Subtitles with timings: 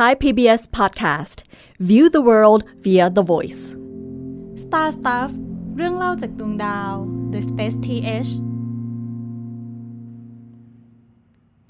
[0.00, 1.38] Thai PBS Podcast
[1.88, 3.62] View the world via the voice
[4.64, 5.30] Star Stuff
[5.76, 6.92] เรื่องเล่าจากดวงดาว
[7.32, 8.30] The Space TH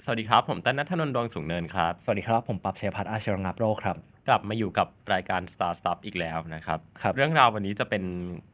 [0.03, 8.03] สวัสดีครับ ผมตั้นนัทนนท์ดวงสูงเนินครับ สวัสดีครับ ผมปรับเชยพัฒน์อาชรงับโรคครับ กลับมาอยู่กับรายการ Star Stuff อีกแล้วนะครับ ครับเรื่องราววันนี้จะเป็น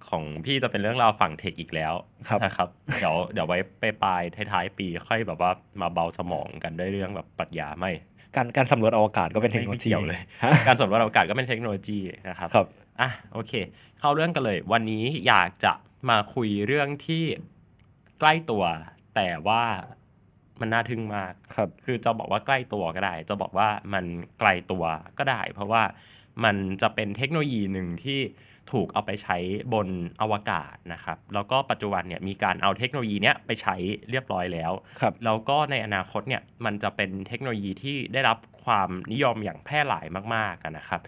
[0.09, 1.93] ของพี่จะเป็นเรื่องราวฝั่งเทคอีกแล้ว
[2.27, 2.69] ครับ นะครับ
[2.99, 4.21] เดี๋ยวเดี๋ยวไว้ไปปลาย
[4.51, 5.51] ท้ายๆปี ค่อยแบบว่า
[5.81, 7.91] มาเบาสมองกันด้วยเรื่องแบบปรัชญาไม่
[8.35, 12.67] การการสำรวจอวกาศก็เป็นเทคโนโลยีไม่เกี่ยวเลยฮะการสำรวจอวกาศก็เป็นเทคโนโลยีนะครับครับ
[13.01, 13.51] อะโอเค
[13.99, 15.73] เข้าเรื่องกันเลย วันนี้อยากจะ
[16.09, 17.23] มาคุยเรื่องที่
[18.19, 18.63] ใกล้ตัว
[19.15, 19.63] แต่ว่า
[20.59, 24.05] มันน่าทึ่งมากครับ คือจะบอกว่าใกล้ตัวก็ได้ จะบอกว่ามัน
[24.39, 24.83] ไกลตัว
[25.17, 25.83] ก็ได้ เพราะว่า
[26.43, 28.19] มันจะเป็นเทคโนโลยีหนึ่งที่
[28.71, 29.37] ถูกเอาไปใช้
[29.73, 29.87] บน
[30.21, 33.75] อวกาศนะครับ แล้วก็ปัจจุบันเนี่ยมีการเอาเทคโนโลยีเนี้ยไปใช้
[34.09, 41.01] เรียบร้อยแล้วครับแล้วก็ในอนาคตเนี่ยมันจะเป็นเทคโนโลยีที่ได้รับความนิยมอย่างแพร่หลายมากๆอะนะครับ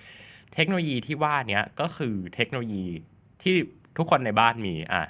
[0.54, 2.85] เทคโนโลยีที่ว่าเนี้ยก็คือเทคโนโลยี
[3.43, 3.55] ที่
[3.98, 5.04] ทุกคนในบ้านมีอะ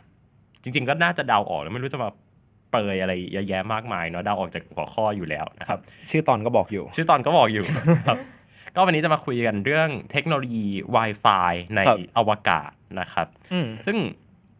[0.64, 2.10] จริง ๆ ก็น่าจะเดาออกแล้วไม่รู้จะมา
[2.72, 7.66] เปรยอะไรเยอะแยะมากมายเนาะเดาออกจากหัวข้ออยู่แล้วนะคครัรับบชื่อตอนก็บอกอยู่ ชื่อตอนก็บอกอยู่
[8.08, 8.18] ครับ
[8.80, 13.98] ก็วันนี้จะมาคุยกันเรื่องเทคโนโลยี Wi-Fi ในครับอวกาศนะครับอืมซึ่ง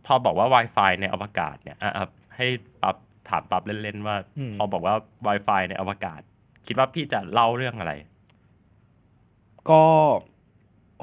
[0.06, 2.48] พอบอกว่า Wi-Fi ในอวกาศเนี่ยอะอะให้
[2.82, 2.96] ปั๊บ
[3.30, 4.96] ถามปั๊บเล่นๆว่าอืมพอบอกว่า
[5.28, 6.22] Wi-Fi ในอวกาศ
[6.68, 7.94] คิดว่าพี่จะเล่าเรื่องอะไร
[9.70, 9.84] ก็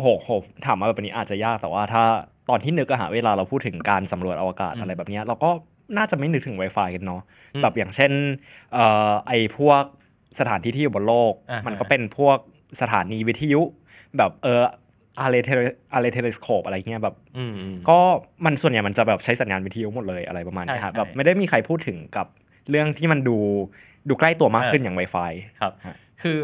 [0.01, 0.31] โหโห
[0.67, 2.05] ถามมาแบบนี้อาจจะยากแต่ว่าถ้า
[2.49, 5.51] ตอนที่นึกอะหาเวลาเราพูดถึงการสำรวจอวกาศอืมอะไรแบบเนี้ยเราก็
[5.97, 7.23] น่าจะไม่นึกถึง Wi-Fi กันเนาะ
[7.55, 8.13] อืมแบบอย่างเช่น
[8.73, 9.83] เอ่อไอพวก
[10.41, 12.39] สถานที่ที่อยู่บนโลกอ่าฮะมันก็เป็นพวก
[12.81, 13.61] สถานีวิทยุ
[14.19, 14.63] แบบเออ
[15.21, 15.51] อาร์เรเท
[15.95, 17.99] อาร์เรเทเลสโคปอะไรเงี้ยแบบอืมอืมก็
[18.45, 22.27] มันส่วนใหญ่มันจะแบบใช้สัญญาณวิทยุหมดเลยอะไรประมาณนี้ใช่ครับใช่แบบไม่ได้มีใครพูดถึงกับ
[22.71, 23.37] เรื่องที่มันดู
[24.09, 26.37] ดูใกล้ตัวมากเออขึ้นอย่าง Wi-Fi ครับฮะคือ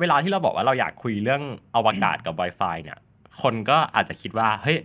[0.00, 1.42] เวลาที่เราบอกว่าเราอยากคุยเรื่อง
[1.76, 2.98] อวกาศกับ Wi-Fi เนี่ย
[3.42, 4.78] คนก็อาจจะคิดว่า เฮ้ย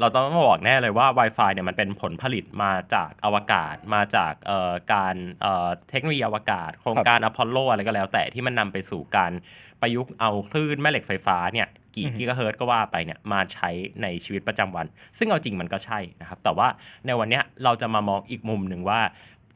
[0.00, 9.32] เราต้องมาบอกแน่เลยว่า Wi-Fi เนี่ยมันเป็นผลผลิตมาจากอวกาศ มาจากเอ่อการเอ่อเทคโนโลยีอวกาศ โครงการอพอลโลอะไรก็แล้ว แต่ที่มันนำไปสู่การ
[9.80, 13.70] ประยุกต์เอาคลื่นแม่เหล็กไฟฟ้าเนี่ยกี่อือฮึกิกะเฮิรตซ์ก็ว่าไปเนี่ยมาใช้
[14.02, 14.86] ในชีวิตประจำวัน
[15.18, 16.68] ซึ่งเอาจริงมันก็ใช่นะครับ แต่ว่า
[17.06, 19.00] ในวันเนี้ยเราจะมามองอีกมุมหนึ่งว่า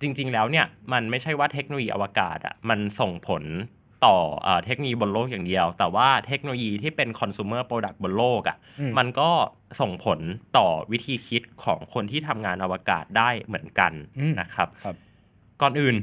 [0.03, 3.45] จริง ๆ แล้วเนี่ยมันไม่ใช่ว่าเทคโนโลยีอวกาศอะมันส่งผล
[4.07, 9.31] ต่อเอ่อเทคโนโลยีบนโลกอย่างเดียว แต่ว่าเทคโนโลยีที่เป็น consumer product บนโลกอะอืมมันก็
[9.81, 10.21] ส่งผล
[10.57, 14.97] ต่อวิธีคิดของคนที่ทำงานอวกาศได้เหมือนกันอืมนะครับครับ
[15.63, 15.97] ก่อนอื่น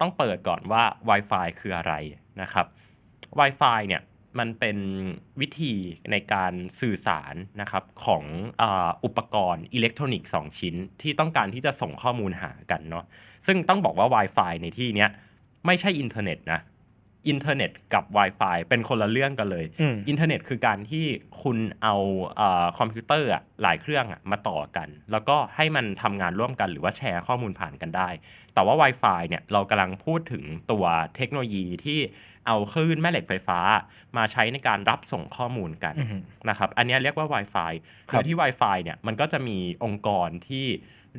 [0.00, 1.92] ต้องเปิดก่อนว่า Wi-Fi คืออะไร
[2.42, 2.66] นะครับ
[3.40, 4.02] Wi-Fi เนี่ย
[4.38, 4.78] มันเป็น
[5.40, 5.74] วิธี
[6.10, 8.24] ในการสื่อสารนะครับของ
[8.62, 13.04] อาอุปกรณ์อิเล็กทรอนิกส์สองชิ้น ที่ต้องการที่จะส่งข้อมูลหากันเนาะ
[13.46, 15.10] ซึ่งต้องบอกว่า Wi-Fi ในที่เนี้ย
[15.66, 16.60] ไม่ใช่อินเทอร์เน็ตนะ
[17.28, 21.04] อินเทอร์เน็ตกับ Wi-Fi เป็นคนละเรื่องกันเลยอืมอินเทอร์เน็ตคือการที่
[21.42, 21.94] คุณเอา
[22.36, 28.08] เอ่อคอมพิวเตอร์อะหลายเครื่องอะมาต่อกัน แล้วก็ให้มันทำงานร่วมกันหรือว่าแชร์ข้อมูลผ่านกันได้
[28.54, 30.84] แต่ว่า Wi-Fi เนี่ยเรากำลังพูดถึงตัว
[31.16, 32.00] เทคโนโลยีที่
[32.46, 33.60] เอาคลื่นแม่เหล็กไฟฟ้า
[34.16, 36.16] มาใช้ในการรับส่งข้อมูลกันอือฮึ
[36.48, 37.72] นะครับ อันเนี้ยเรียกว่า Wi-Fi
[38.10, 40.66] คโดรับยที่ Wi-Fi เนี่ยมันก็จะมีองค์กรที่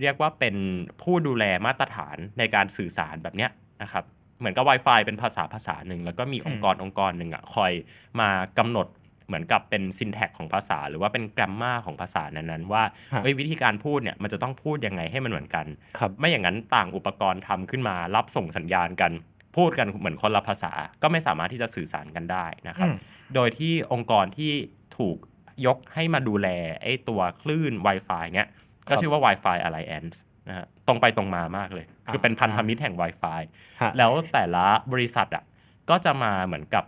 [0.02, 0.56] เรียกว่าเป็น
[1.02, 3.52] ผู้ดูแลมาตรฐานในการสื่อสารแบบเนี้ย
[3.82, 4.04] นะครับ
[4.40, 7.72] เหมือนกับ Wi-Fi เป็นภาษาภาษาหนึ่ง แล้วก็มีองค์กรองค์กรหนึ่งอะคอย
[8.20, 8.30] มา
[8.60, 8.88] กำหนด
[9.28, 15.66] เหมือนกับเป็นซินแท็กของภาษา หรือว่าเป็นแกรมมาของภาษานั้นๆว่าฮะเอ้ยวิธีการพูดเนี่ยมันจะต้องพูดยังไงให้มันเหมือนกัน
[15.98, 19.12] ครับไม่อย่างนั้นต่างอุปกรณ์ทำขึ้นมารับส่งสัญญาณกัน
[19.58, 22.98] พูดกันเหมือนคนละภาษา ก็ไม่สามารถที่จะสื่อสารกันได้นะครับอืม
[23.36, 24.52] โดยที่องค์กรที่
[24.98, 25.18] ถูก
[25.66, 26.48] ยกให้มาดูแล
[26.82, 28.48] ไอ้ตัวคลื่น Wi-Fi เนี้ย
[28.90, 30.16] ก็ชื่อว่า Wi-Fi Alliance
[30.50, 33.42] นะฮะ ตรงไปตรงมามากเลย คือเป็นพันธมิตรแห่ง Wi-Fi
[33.82, 35.44] ฮะแล้วแต่ละบริษัทอะ
[35.90, 36.84] ก็จะมาเหมือนกับ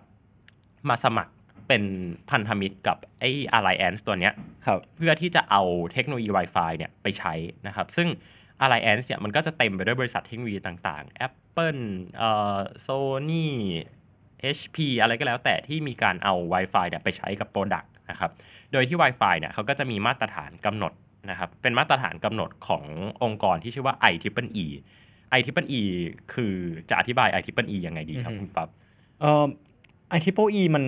[0.89, 1.33] มาสมัคร
[1.67, 1.83] เป็น
[2.31, 4.33] พันธมิตรกับไอ้ Alliance ตัวเนี้ย
[4.65, 5.61] ครับเพื่อที่จะเอา
[5.93, 7.33] เทคโนโลยี Wi-Fi เนี่ยไปใช้
[7.67, 8.07] นะครับ ซึ่ง
[8.63, 11.81] Alliance เนี่ยมันก็จะเต็มไปด้วยบริษัทเทคโนโลยีต่างๆ Apple
[12.17, 12.57] เอ่อ
[12.87, 13.45] Sony
[14.57, 18.31] HP อะไรก็แล้วแต่ที่มีการเอา Wi-Fi เนี่ยไปใช้กับ Product นะครับ
[18.71, 20.93] โดยที่ Wi-Fi เนี่ยเขาก็จะมีมาตรฐานกำหนด
[21.29, 22.83] นะครับเป็นมาตรฐานกำหนดของ
[23.23, 24.67] องค์กรที่ชื่อว่า IEEE
[25.37, 25.83] IEEE
[26.33, 26.53] คือ
[26.89, 28.69] จะอธิบาย IEEE ยังไงดีครับอือฮึคุณปั๊บ
[29.21, 29.45] เอ่อ
[30.09, 30.85] ไอทิปโอีมัน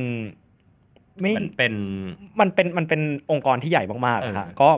[1.22, 1.74] ไม่มันเป็น
[2.40, 3.02] มันเป็นมันเป็น
[3.32, 4.70] องค์กรที่ใหญ่มากเออๆฮะก็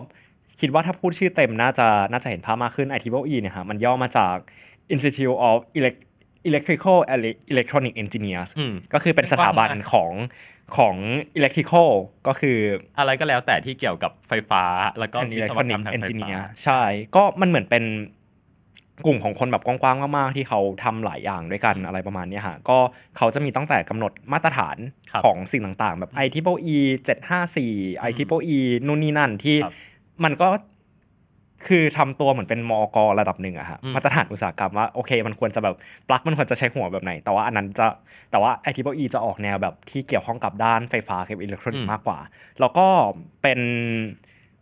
[0.60, 4.36] คิดว่าถ้าพูดชื่อเต็มน่าจะน่าจะเห็นภาพมากขึ้น IEEE เนี่ยฮะมันย่อมาจาก
[4.94, 6.06] Institute of Elect-
[6.50, 7.22] Electrical and
[7.52, 9.94] Electronic Engineers อืมก็คือเป็นสถาบันก
[10.80, 11.92] ว้างมากของของ Electrical
[12.28, 12.58] ก็คือ
[13.00, 14.64] อะไรก็แล้วแต่ที่เกี่ยวกับไฟฟ้า
[15.00, 16.82] แล้วก็ and วิศวกรร Electronic มทางไฟฟ้า Engineer ใช่
[17.16, 17.84] ก็มันเหมือนเป็น
[19.06, 22.78] กลุ่มของคนแบบกว้างๆมากๆที่เขาทำหลายอย่างด้วยกันอะไรประมาณเนี้ยฮะก็
[23.18, 24.78] เขาจะมีตั้งแต่กำหนดมาตรฐาน
[25.12, 26.80] ครับของสิ่งต่างๆ แบบ i t r i p l e e
[27.42, 29.74] 754 i t r i p l e e นู่นนี่นั่นที่ครับ
[30.24, 30.48] มันก็
[31.68, 35.76] คือทำตัวเหมือนเป็นมอกระดับหนึ่งอะฮะอืมมาตรฐานอุตสาหกรรมว่าโอเคมันควรจะแบบ
[36.08, 37.86] ปลั๊กมันควรจะใช้หัวแบบไหน แต่ว่าอันนั้นจะ
[38.32, 42.20] แต่ว่า i t r i p l e e จะออกแนวแบบที่เกี่ยวข้องกับด้านไฟฟ้ากับอิเล็กทรอนิกส์มากกว่า
[42.60, 42.88] แล้วก็
[43.42, 43.60] เป็น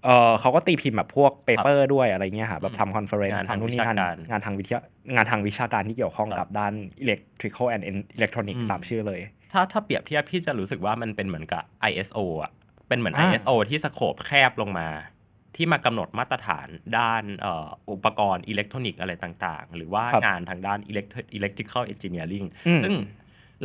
[0.06, 4.80] เออเขาก็ตีพิมพ์แบบพวก paper ด้วยอะไรเงี้ยฮะแบบทำ conference งานทางทำนู่นนี่นั่นวิชาการงานทางวิทยา
[5.16, 6.74] งานทางวิชาการที่เกี่ยวข้องครับกับด้าน
[7.04, 7.84] electrical and
[8.18, 12.52] electronics อืมตามชื่อเลย ถ้าถ้าเปรียบเทียบพี่จะรู้สึกว่ามันเป็นเหมือนกับ ISO อะ
[12.88, 14.88] เป็นเหมือนอ่า ISO ที่ scope แคบลงมา
[15.56, 16.68] ที่มากำหนดมาตรฐาน
[16.98, 22.96] ด้านเอ่ออุปกรณ์อิเล็กทรอนิกส์อะไรต่างๆ หรือว่าครับงานทางด้าน elect- electrical engineering อืมซึ่ง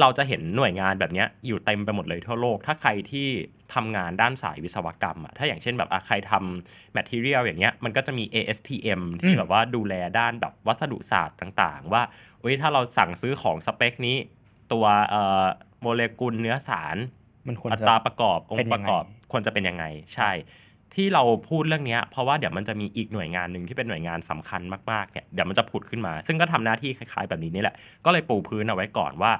[0.00, 3.28] เราจะเห็นหน่วยงานแบบเนี้ยอยู่เต็มไปหมดเลยทั่วโลก ถ้าใครที่
[3.74, 12.02] ทำงานด้านสายวิศวกรรมอะถ้าอย่างเช่นแบบอะใครทำ material อย่างเงี้ยมันก็จะมี ASTM ที่อืมแบบว่าดูแลด้านแบบวัสดุศาสตร์ต่าง ๆ ว่า
[12.40, 14.16] เอ้ยถ้าเราสั่งซื้อของสเปคนี้
[14.72, 15.44] ตัวเอ่อ
[15.80, 16.96] โมเลกุลเนื้อสาร
[17.48, 19.84] มันควรอัจะตราประกอบองเป็นค์ยัปงระไงกอบควรจะเป็นยังไง
[20.14, 20.30] ใช่
[20.94, 29.32] ที่เราพูดเรื่องนี้เพราะว่าเดี๋ยวมันจะมีอีกหน่วยงานหนึ่งที่เป็นหน่วยงานสำคัญมากๆเนี่ยเดี๋ยวมันจะผุดขึ้นมา ซึ่งก็ทำหน้าที่คล้ายๆแบบนี้นี่แหละ ก็เลยปูพื้นเอาไว้ก่อนว่า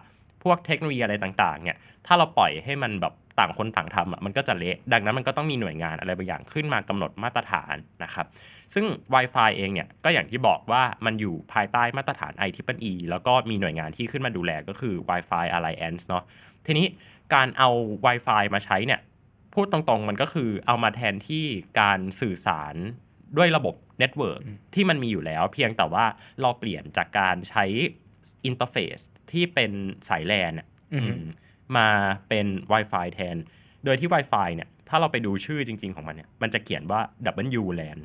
[0.43, 7.75] พวกเทคโนโลยีอะไรต่างๆเนี่ยถ้าเราปล่อยให้มันแบบต่างคนต่างทำอะมันก็จะเละดังนั้นมันก็ต้องมีหน่วยงานอะไรบางอย่างขึ้นมากำหนดมาตรฐาน
[8.05, 8.27] นะครับ
[8.75, 8.85] ซึ่ง
[9.15, 16.23] Wi-Fi เองเนี่ยก็อย่างที่บอกว่ามันอยู่ภายใต้มาตรฐาน IEEE แล้วก็มีหน่วยงานที่ขึ้นมาดูแลก็คือ Wi-Fi Alliance เนาะ
[16.67, 16.87] ทีนี้
[17.35, 17.69] การเอา
[18.06, 19.01] Wi-Fi มาใช้เนี่ย
[19.55, 21.45] พูดตรงๆ มันก็คือเอามาแทนที่
[21.81, 22.75] การสื่อสาร
[23.37, 24.43] ด้วยระบบ network
[24.75, 26.05] ที่มันมีอยู่แล้ว เพียงแต่ว่า
[26.41, 27.65] เราเปลี่ยนจากการใช้
[28.45, 28.99] interface
[29.31, 29.71] ที่เป็น
[30.09, 31.25] สายแลนอะอือฮึอืม
[31.77, 31.89] มา
[32.29, 33.37] เป็น Wi-Fi แทน
[33.85, 37.01] โดยที่ Wi-Fi เนี่ย ถ้าเราไปดูชื่อจริง ๆ ของมันเนี่ย มันจะเขียนว่า
[37.61, 37.99] W LAN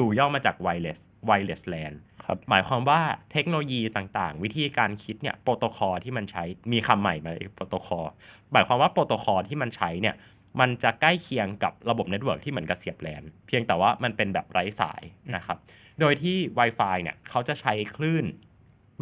[0.00, 1.92] W ย่อมาจาก wireless wireless LAN
[2.24, 3.00] ครับหมายความว่า
[3.32, 8.06] เทคโนโลยีต่างๆ วิธีการคิดเนี่ยโปรโตคอลที่มันใช้มีคำใหม่มาโปรโตคอล
[8.52, 10.14] หมายความว่าโปรโตคอลที่มันใช้เนี่ย
[10.60, 15.02] มันจะใกล้เคียงกับระบบ network ที่เหมือนกับเสียบแลนเพียงแต่ว่ามันเป็นแบบไร้สาย
[15.36, 15.58] นะครับ
[16.00, 18.24] โดยที่ Wi-Fi เนี่ยเขาจะใช้คลื่น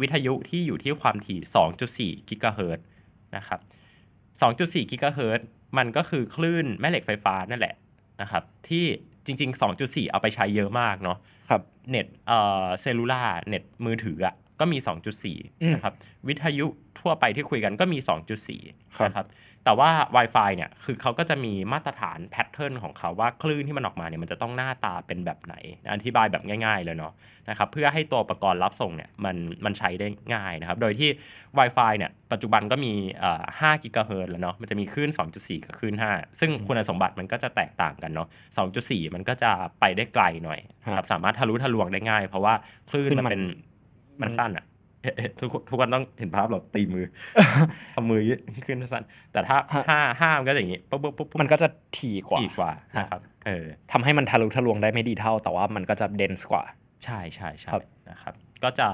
[0.01, 2.85] วิทยุที่อยู่ที่ความถี่ 2.4 กิกะเฮิรตซ์
[3.35, 3.59] นะครับ
[4.45, 5.47] 2.4 กิกะเฮิรตซ์
[5.77, 7.75] มันก็คือคลื่นแม่เหล็กไฟฟ้านั่นแหละ
[8.21, 8.85] นะครับที่
[9.25, 11.17] จริง ๆ 2.4 เอาไปใช้เยอะมากเนาะ
[11.49, 14.85] ครับเน็ตเอ่อ cellular เน็ตมือถืออะก็มีอืม
[15.33, 15.93] 2.4 นะครับ
[16.27, 16.67] วิทยุ
[17.03, 18.19] ทั่วไปที่คุยกันก็มีครับ
[18.49, 19.27] 2.4 นะครับ
[19.65, 25.55] แต่ว่า Wi-Fi เนี่ย คือเขาก็จะมีมาตรฐาน pattern ของเขาว่าคลื่นที่มันออกมาเนี่ยมันจะต้องหน้าตาเป็นแบบไหน
[25.91, 27.13] อธิบายแบบง่าย ๆ เลยเนาะ
[27.49, 29.35] นะครับ เพื่อให้ตัวอุปกรณ์รับส่งเนี่ยมัน
[29.65, 31.09] มันใช้ได้ง่ายนะครับ โดยที่
[31.57, 38.27] Wi-Fi เนี่ยปัจจุบันก็มีเอ่อ5กิกะเฮิรตซ์แล้วเนาะ มันจะมีคลื่น 2.4 กับคลื่น 5 ซึ่งคุณสมบัติมันก็จะแตกต่างกันเนาะ
[38.71, 42.53] 2.4 มันก็จะไปได้ไกลหน่อยนะครับ สามารถทะลุทะลวงได้ง่าย เพราะว่า
[42.89, 43.41] คลื่นมันเป็น
[44.21, 44.72] มันสั้นอะเอ๊ะเอ๊ะ
[45.39, 47.05] ทุกคนทุกคนต้องเห็นภาพเราตีมือ
[47.93, 51.67] เอามือยืดขึ้นสั้น แต่ถ้าฮะห้าห้ามันก็จะอย่างงี้ปุ๊บปุ๊บปุ๊บปุ๊บมันก็จะ
[51.97, 56.63] ถี่กว่าอีกกว่านะครับเออทำให้มันทะลุทะลวงได้ไม่ดีเท่า แต่ว่ามันก็จะเดนส์กว่า
[57.03, 58.33] ใช่ใช่ใช่ครับนะครับ
[58.63, 58.89] ก็จะ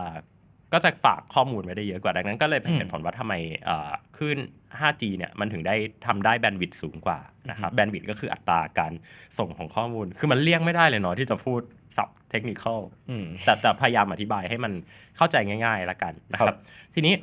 [0.74, 3.34] ก็จะฝากข้อมูลไว้ได้เยอะกว่าดังนั้น ก็เลยเป็นอืมเหตุผลว่าทำไม
[3.66, 4.38] เอ่อคลื่น
[4.80, 5.76] 5G เนี่ยมันถึงได้
[6.06, 7.20] ทำได้แบนด์วิดต์สูงกว่า
[7.50, 8.94] นะครับแบนด์วิดต์ก็คืออัตราการ
[9.38, 11.62] ส่งของข้อมูล คือมันเลี่ยงไม่ได้เลยเนาะที่จะพูด
[11.98, 14.74] ศัพท์เทคนิคอลอืมแต่แต่พยายามอธิบายให้มัน
[15.18, 16.60] เข้าใจง่าย ๆ ละกันนะคครัรับบ
[16.96, 17.14] ทีนี้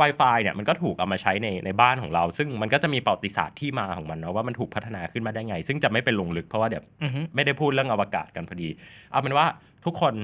[0.00, 8.68] Wi-Fi เนี่ยมันก็ถูกเอามาใช้ในในบ้านของเรา ซึ่งมันก็จะมีประวัติศาสตร์ที่มาของมันเนาะว่ามันถูกพัฒนาขึ้นมาได้ไง ซึ่งจะไม่ไปลงลึกเพราะว่าเดี๋ยวอือฮึไม่ได้พูดเรื่องอวกาศกันพอดี
[9.10, 9.46] เอาเป็นว่า
[9.84, 10.14] ทุกคน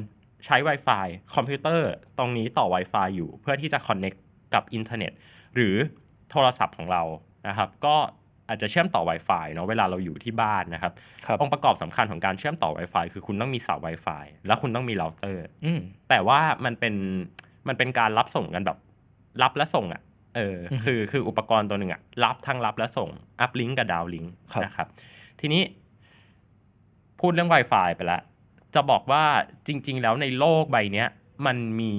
[0.46, 4.18] ใช้ Wi-Fi คอมพิวเตอร์ตรงนี้ต่อ Wi-Fi อยู่เพื่อที่จะ connect
[4.54, 5.12] กับอินเทอร์เน็ต
[5.54, 5.74] หรือ
[6.30, 7.02] โทรศัพท์ของเรา
[7.48, 7.96] นะครับ ก็
[8.48, 10.92] อาจจะเชื่อมต่อ Wi-Fi เนาะเวลาเราอยู่ที่บ้านนะครับ
[11.26, 16.94] ครับองค์ประกอบสำคัญของการเชื่อมต่อ Wi-Fi คือคุณต้องมีเสา Wi-Fi แล้วคุณต้องมีเราเตอร์อืมแต่ว่ามันเป็น
[17.68, 18.78] มันเป็นการรับส่งกันแบบ
[19.42, 20.02] รับและส่งอะ
[20.36, 23.10] เออออฮึคือคืออุปกรณ์ตัวหนึ่งอะรับทั้งรับและส่ง
[23.40, 24.86] uplink กับ downlink ครับนะครับ
[25.40, 25.62] ทีนี้
[27.20, 28.20] พูดเรื่อง Wi-Fi ไปแล้ว
[28.74, 29.24] จะบอกว่า
[29.66, 31.08] จริง ๆ แล้วในโลกใบเนี้ย
[31.46, 31.92] มันมี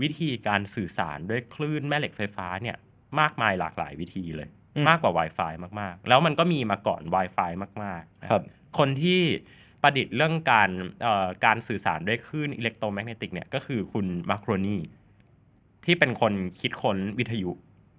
[0.00, 2.76] วิธีการสื่อสารด้วยคลื่นแม่เหล็กไฟฟ้าเนี่ย
[3.20, 7.50] มากมายหลากหลายวิธีเลยอื มมากกว่า Wi-Fi มากๆ แล้วมันก็มีมาก่อน Wi-Fi
[7.82, 8.42] มากๆนะครับ
[8.78, 9.20] คนที่
[9.82, 10.70] ประดิษฐ์เรื่องการ
[11.02, 14.78] เอ่อการสื่อสารด้วยคลื่นอิเล็กโทรแมกเนติกเนี่ยก็คือคุณมาโครนี
[15.84, 17.50] ที่เป็นคนคิดค้นวิทยุ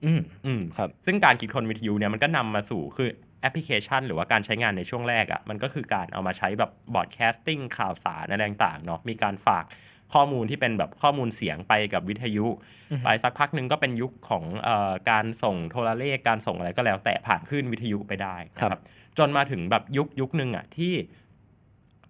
[0.05, 3.09] อืมอืมครับ ซึ่งการคิดค้นวิทยุเนี่ยมันก็นำมาสู่คือ
[3.41, 9.65] แอปพลิเคชัน หรือว่าการใช้งานในช่วงแรกอะ่ะมันก็คือการเอามาใช้แบบบอดแคสติ้งข่าวสารอะไรต่างๆเนาะมีการฝาก
[10.13, 12.45] ข้อมูลที่เป็นแบบข้อมูลเสียงไปกับวิทยุ
[12.91, 18.81] อือฮึไปสักพักหนึ่งก็เป็นยุคของเอ่อการส่งโทรเลขการส่งอะไรก็แล้ว แต่ผ่านคลื่นวิทยุไปได้นะครับ
[19.17, 20.93] จนมาถึงแบบยุคยุคหนึ่งอะที่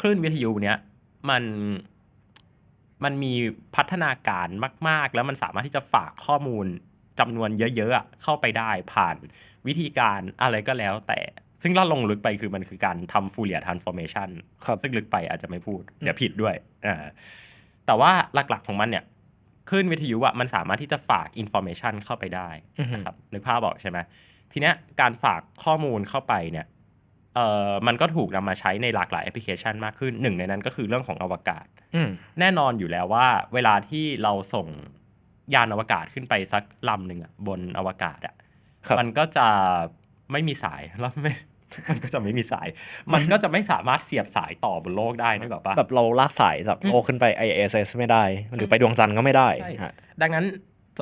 [0.02, 0.78] คลื่นวิทยุเนี้ย
[1.30, 1.44] มัน
[3.04, 3.34] มันมี
[3.76, 4.48] พัฒนาการ
[4.88, 6.66] มาก ๆ แล้วมันสามารถที่จะฝากข้อมูล
[7.20, 9.16] จำนวนเยอะๆอะเข้าไปได้ผ่าน
[9.68, 11.20] วิธีการอะไรก็แล้ว แต่
[11.64, 14.30] ซึ่งเราลงลึกไปคือมันคือการทำ Fourier transformation
[14.66, 16.56] ครับซึ่งลึกไปอาจจะไม่พูด เดี๋ยวผิดด้วย
[16.86, 16.96] อ่า
[17.86, 19.04] แต่ว่าหลักๆของมันเนี่ย
[19.70, 23.98] คลื่นวิทยุอะมันสามารถที่จะฝาก information เข้าไปได้อือฮึนะครับนึกภาพบอกใช่ไหม
[24.52, 26.66] ทีเนี้ยการฝากข้อมูลเข้าไปเนี่ย
[27.36, 32.10] เอ่อมันก็ถูกนำมาใช้ในหลากหลายแอปพลิเคชันมากขึ้นหนึ่งในนั้นก็คือเรื่องของอวกาศอืม
[32.40, 34.68] แน่นอนอยู่แล้วว่า เวลาที่เราส่ง
[35.54, 38.36] ยานอวกาศขึ้นไปสักลำหนึ่งอะบนอวกาศอะ
[38.88, 39.48] ครับมันก็จะ
[40.32, 41.34] ไม่มีสายแล้วไม่
[41.90, 42.68] มันก็จะไม่มีสาย
[43.14, 48.24] มันก็จะไม่สามารถเสียบสายต่อบนโลกได้นึกออกปะแบบเราลากสายจากโลกขึ้นไป ISS ไม่ได้
[48.56, 50.46] หรือไปดวงจันทร์ก็ไม่ได้ใช่ฮะดังนั้น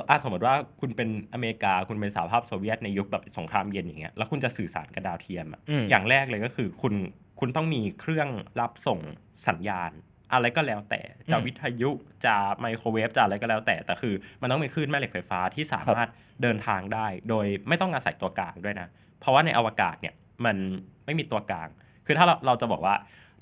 [0.09, 6.93] อะสมมติว่าคุณเป็นอเมริกาคุณเป็นสหภาพโซเวียตในยุคแบบสงครามเย็นอย่างเงี้ยแล้วคุณจะสื่อสารกับดาวเทียมอะอืมอย่างแรกเลยก็คือคุณ
[7.39, 8.99] คุณต้องมีเครื่องรับส่ง
[9.47, 9.91] สัญญาณ
[10.33, 11.89] อะไรก็แล้วแต่จะวิทยุ
[12.25, 16.09] จะไมโครเวฟจะอะไรก็แล้วแต่แต่คือ มันต้องเป็นคลื่นแม่เหล็กไฟฟ้าที่สามารถ
[16.41, 18.87] เดินทางได้ โดยไม่ต้องอาศัยตัวกลางด้วยนะ
[19.19, 20.13] เพราะว่าในอวกาศเนี่ย
[20.45, 20.57] มัน
[21.05, 21.69] ไม่มีตัวกลาง
[22.05, 22.95] คือถ้าเราเราจะบอกว่า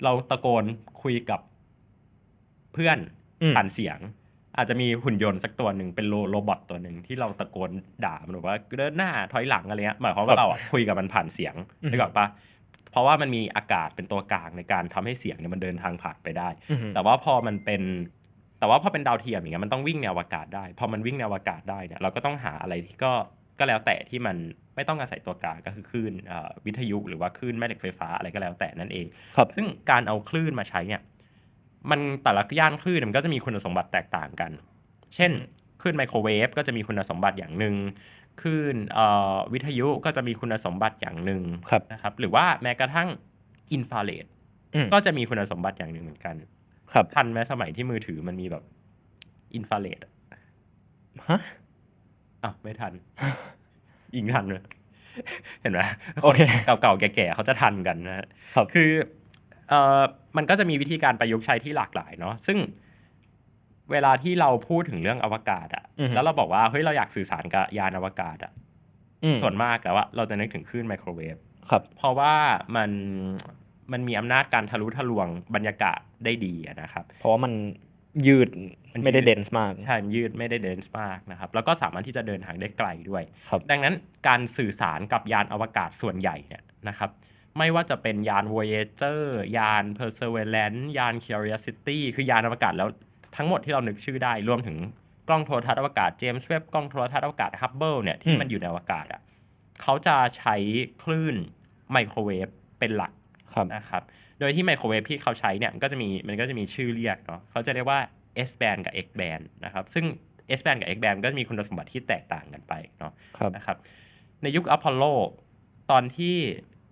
[0.04, 0.64] เราตะโกน
[1.02, 1.40] คุยกับ
[2.72, 2.98] เพื่อน
[3.42, 3.98] อืมผ่านเสียง
[4.56, 7.70] อาจจะมีหุ่นยนต์สักตัวหนึ่งเป็น ro- robot ตัวหนึ่งที่เราตะโกน
[8.04, 12.26] ด่ามันบอกว่าเดินหน้าถอยหลังอะไรเงี้ยหมายความว่าเราอะคุยกับมันผ่านเสียงอืมนึกออกปะ
[12.90, 17.82] เพราะว่ามันมีอากาศเป็นตัวกลางในการทำให้เสียงเนี่ยมันเดินทางผ่านไปได้อืมแต่ว่าพอมันเป็น
[18.58, 23.12] แต่ว่าพอเป็นดาวเทียมอย่างเงี้ยมันต้องวิ่งในอวกาศได้ พอมันวิ่งในอวกาศได้เนี่ยเราก็ต้องหาอะไรที่ก็
[23.58, 24.36] ก็แล้วแต่ที่มัน
[24.74, 31.02] ไม่ต้องอาศัยตัวกลางก็คือคลื่นเอ่อวิทยุหรือว่าคลื่นแม่เหล็กไฟฟ้าอะไรก็แล้วแต่นั่นเองครับซึ่งการเอาคลื่นมาใช้เนี่ย
[31.90, 34.50] มันแต่ละย่านคลื่นมันก็จะมีคุณสมบัติแตกต่างกัน
[35.14, 35.32] เช่น
[35.82, 37.74] คลื่นไมโครเวฟก็จะมีคุณสมบัติอย่างหนึ่ง
[38.40, 43.08] คลื่นเอ่อวิทยุก็จะมีคุณสมบัติอย่างหนึ่งครับนะครับ หรือว่าแม้กระทั่ง
[43.72, 44.26] อินฟราเรด
[44.74, 46.36] อืมก็จะมีคุณสมบัติอย่างหนึ่งเหมือนกัน
[46.92, 48.64] ครับทันไหมสมัยที่มือถือมันมีแบบ
[49.54, 49.98] อินฟราเรด
[51.28, 51.40] ฮะ
[52.44, 52.92] อะไม่ทัน
[54.14, 54.62] อิงทันเลย
[55.60, 55.80] เห็นไหม
[56.22, 58.90] โอเคเก่าๆแก่ๆเขาจะทันกันนะฮะครับคือ
[59.68, 60.00] เอ่อ
[60.36, 62.58] มันก็จะมีวิธีการประยุกต์ใช้ที่หลากหลายเนาะซึ่ง
[63.92, 68.52] เวลาที่เราพูดถึงเรื่องอวกาศอะอือฮึแล้วเราบอกว่าเฮ้ยเราอยากสื่อสารกับยานอวกาศอะ
[69.24, 71.36] อืมส่วนมากแล้วอะเราจะนึกถึงคลื่นไมโครเวฟ
[71.70, 72.34] ครับ เพราะว่า
[72.76, 72.90] มัน
[73.92, 77.52] มันมีอำนาจการทะลุทะลวงบรรยากาศได้ดีอะนะครับ เพราะว่ามัน
[78.26, 78.48] ยืด
[78.92, 83.94] มันยืดไม่ได้เดนส์มาก ใช่มันยืดไม่ได้เดนส์มากนะครับ แล้วก็สามารถที่จะเดินทางได้ไกลด้วยครับดังนั้น
[84.28, 87.10] การสื่อสารกับยานอวกาศส่วนใหญ่เนี่ยนะครับ
[87.58, 89.22] ไม่ว่าจะเป็นยาน Voyager
[89.58, 92.88] ยาน Perseverance ยาน Curiosity คือยานอวกาศแล้ว
[93.36, 94.76] ทั้งหมดที่เรานึกชื่อได้รวมถึง
[95.28, 99.20] กล้องโทรทัศน์อวกาศ James Webb กล้องโทรทัศน์อวกาศ Hubble เนี่ยที่อืมมันอยู่ในอวกาศอะ
[99.82, 100.56] เขาจะใช้
[101.02, 101.36] คลื่น
[101.92, 102.48] ไมโครเวฟ
[102.78, 103.12] เป็นหลัก
[103.54, 104.02] ครับนะครับ
[104.40, 108.00] โดยที่ไมโครเวฟที่เขาใช้เนี่ยมันก็จะมีมันก็จะมีชื่อเรียกเนาะเขาจะเรียกว่า
[108.48, 110.04] S band กับ X band นะครับ ซึ่ง
[110.58, 113.76] S band กับ X band ก็จะมีคุณสมบัติที่แตกต่างกันไปเนาะครับนะครับ
[114.42, 115.04] ในยุคอพอลโล
[115.90, 116.36] ตอนที่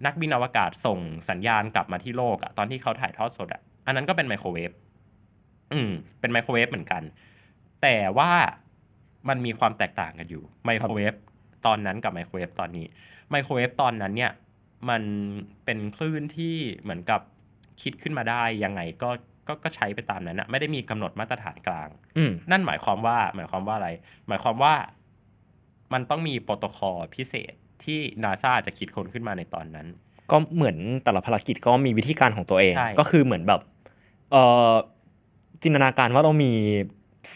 [0.07, 0.99] นักบินอวกาศส่ง
[1.31, 4.71] สัญญาณกลับมาที่โลกอะตอนที่เขาถ่ายทอดสดอะอันนั้นก็เป็นไมโครเวฟ
[5.73, 7.03] อืม เป็นไมโครเวฟเหมือนกัน
[7.83, 8.33] แต่ว่า
[9.29, 11.15] มันมีความแตกต่างกันอยู่ไมโครเวฟ
[11.67, 12.87] ตอนนั้นกับไมโครเวฟตอนนี้
[13.31, 14.33] ไมโครเวฟตอนนั้นเนี่ย
[14.91, 15.03] มัน
[15.65, 17.21] เป็นคลื่นที่เหมือนกับ
[17.83, 19.11] คิดขึ้นมาได้ยังไงก็
[19.49, 23.91] ก็ก็ใช้ไปตามนั้นนะไม่ได้มีกำหนดมาตรฐานกลางอืมนั่นหมายความว่า หมายความว่าอะไร
[24.29, 24.75] หมายความว่า
[25.93, 27.53] มันต้องมีโปรโตคอลพิเศษ
[27.85, 29.87] ที่นาซาจะคิดค้นขึ้นมาในตอนนั้น
[30.31, 33.61] ก็เหมือนแต่ละภารกิจก็มีวิธีการของตัวเองใช่ก็คือเหมือนแบบ
[34.33, 34.37] เอ
[34.71, 34.73] อ
[35.63, 36.53] จินตนาการว่าเรามี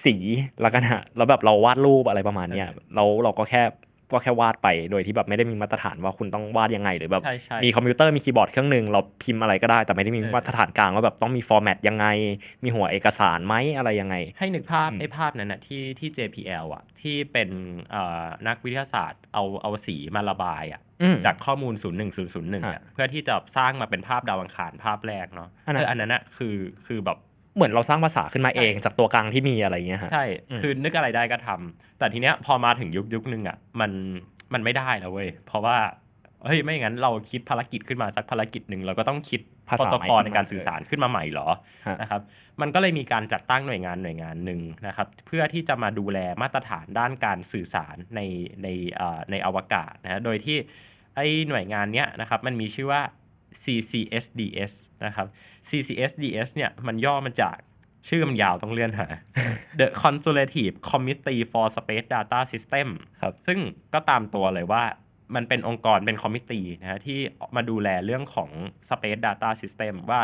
[0.04, 0.14] สี
[0.60, 3.62] แล้วกันฮะแล้วแบบเราวาดรูปอะไรประมาณเนี้ยเราเราก็แค่
[4.12, 12.06] ก็แค่วาดไปโดยที่แบบไม่ได้มีมาตรฐานว่าคุณต้องวาดยังไง หรือแบบใช่ใช่มีคอมพิวเตอร์มีคีย์บอร์ดเครื่องหนึ่งเราพิมพ์อะไรก็ได้ แต่ไม่ได้มีเออมาตรฐานกลางว่าแบบต้องมี format ยังไง
[12.64, 17.50] มีหัวเอกสารไหมอะไรยังไง ให้นึกภาพอืมไอ้ภาพนั้นนะที่ที่ JPL อะที่เป็น
[17.90, 27.18] เอ่อนักวิทยาศาสตร์เอาเอาสีมาระบายอะอืมจากข้อมูล 0 1 0 0 1ฮะอะเพื่อที่จะสร้างมาเป็นภาพดาวอังคารภาพแรกเนาะอันนั้นเอออันนั้นอะคือคือแบบ
[27.56, 33.90] เหมือนเราสร้างภาษาขึ้นมาเองใช่จากตัวกลางที่มีอะไรอย่างเงี้ยฮะใช่อืมคือนึกอะไรได้ก็ทำ แต่ทีเนี้ยพอมาถึงยุคยุคนึงอะมัน
[34.52, 35.76] มันไม่ได้แล้วเว้ยเพราะว่า
[36.44, 41.48] เฮ้ยไม่งั้นเราคิดภารกิจขึ้นมาสักภารกิจหนึ่งเราก็ต้องคิดภาโปรษาโตคอลใหม่ในการสื่อสารขึ้นมาใหม่เหรอ
[41.86, 42.20] ฮะนะครับ
[42.60, 48.20] มันก็เลยมีการจัดตั้งหน่วยงานหน่วยงานหนึ่งนะครับเพื่อที่จะมาดูแลมาตรฐานด้านการสื่อสารใน
[48.62, 50.56] ในเอ่อในอวกาศนะฮะโดยที่
[51.16, 53.02] ไอ้หน่วยงานเนี้ยนะครับมันมีชื่อว่า
[53.62, 54.72] CCSDS
[55.06, 55.26] นะครับ
[55.68, 57.56] CCSDS เนี่ยมันย่อมาจาก
[58.08, 59.06] ชื่อมันยาวต้องเลื่อนหา
[59.78, 62.88] The Consultative Committee for Space Data System
[63.22, 63.58] ครับ ซึ่ง
[63.94, 64.84] ก็ตามตัวเลยว่า
[65.36, 67.18] มันเป็นองค์กรเป็นคอมมิตี้นะฮะที่
[67.56, 68.50] มาดูแลเรื่องของ
[68.88, 70.20] Space Data System ว่า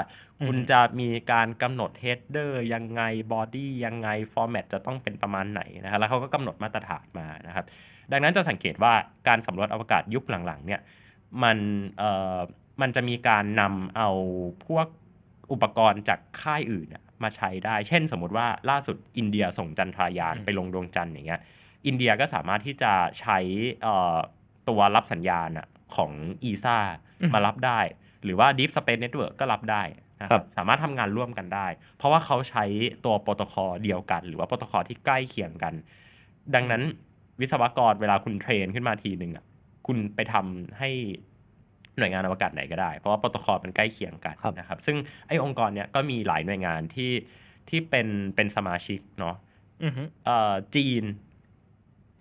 [0.46, 3.02] คุณจะมีการกำหนด header ยังไง
[3.32, 7.64] body ยังไง format จะต้องเป็นประมาณไหนนะฮะแล้วเขาก็กำหนดมาตรฐานมานะครับ
[8.12, 8.92] ดังนั้นจะสังเกตว่า
[9.28, 10.80] การสำรวจอวกาศยุคหลังๆเนี่ย
[11.42, 11.58] มัน
[11.98, 12.38] เอ่อ
[12.80, 14.10] มันจะมีการนำเอา
[14.66, 14.86] พวก
[15.52, 21.40] อุปกรณ์จากค่ายอื่นน่ะมาใช้ได้ เช่นสมมุติว่าล่าสุดอินเดียส่งจันทรายานไปลงดวงจันทร์อย่างเงี้ย
[21.86, 23.38] อินเดียก็สามารถที่จะใช้
[23.82, 24.16] เอ่อ
[24.68, 26.12] ตัวรับสัญญาณอะของ
[26.48, 26.78] ESA
[27.34, 27.80] มารับได้
[28.24, 29.82] หรือว่า Deep Space Network ก็รับได้
[30.20, 32.64] นะคครัรับบสามารถทำงานร่วมกันได้ เพราะว่าเขาใช้
[33.04, 35.74] ตัวโปรโตคอลเดียวกัน หรือว่าโปรโตคอลที่ใกล้เคียงกัน
[36.54, 36.82] ดังนั้น
[37.40, 39.44] วิศวกรเวลาคุณ train ขึ้นมาทีหนึ่งอะ
[39.86, 40.90] คุณไปทำให้
[41.98, 44.96] หน่วยงานอวกาศไหนก็ได้ เพราะว่าโปรโตคอลมันใกล้เคียงกันครับนะครับซึ่ง
[45.28, 47.12] ไอ้องค์กรเนี้ยก็มีหลายหน่วยงานที่
[47.68, 49.36] ที่เป็นเป็นสมาชิกเนาะ
[49.84, 51.04] อือฮึเอ่อจีน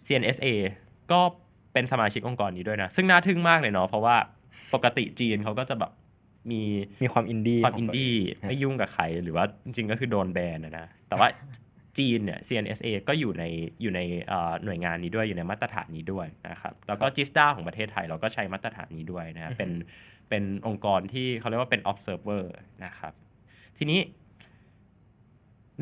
[0.05, 0.48] CNSA
[1.12, 1.22] ก็
[1.74, 4.15] เป็นสมาชิกองค์กรนี้ด้วยนะ ซึ่งน่าทึ่งมากเลยเนาะเพราะว่า
[4.74, 5.91] ปกติจีนเขาก็จะแบบ
[6.51, 6.62] มี
[7.03, 11.27] มีความอินดี้ความขงอินตัวดี้เงไม่ยุ่งกับใคร หรือว่าจริงๆก็คือโดนแบนนะนะแต่ว่า
[11.98, 13.44] จีนเนี่ย CNSA ก็อยู่ใน
[13.82, 19.72] อยู่ในเอ่อหน่วยงานนี้ด้วยอยู่ในมาตรฐานนี้ด้วยนะครับแล้วก็จิสตาของประเทศไทยเราก็ใช้มาตรฐานนี้ด้วยนะฮะเป็น
[20.30, 22.44] เป็นองค์กรที่เขาเรียกว่าเป็น observer
[22.86, 23.14] นะครับ
[23.78, 24.00] ทีนี้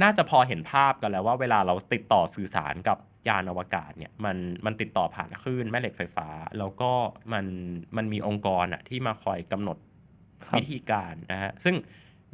[0.02, 6.28] น่าจะพอเห็นภาพกันแล้วว่าเวลาเราติดต่อสื่อสารกับยานอวกาศเนี่ยมันมันติดต่อผ่านคลื่นแม่เหล็กไฟฟ้า
[6.60, 6.92] แล้วก็
[7.34, 7.46] มัน
[7.98, 9.78] มันมีองค์กรอะที่มาคอยกำหนด
[10.46, 11.76] ครับวิธีการนะฮะซึ่ง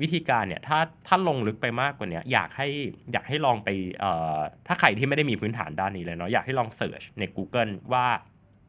[0.02, 2.68] วิธีการเนี่ยถ้าถ้าลงลึกไปมากกว่าเนี้ยอยากให้
[3.12, 4.38] อยากให้ลองไปเอ่อ
[4.68, 8.06] ถ้าใครที่ไม่ได้มีพื้นฐานด้านนี้เลยเนาะอยากให้ลองเสิร์ชใน Google ว่า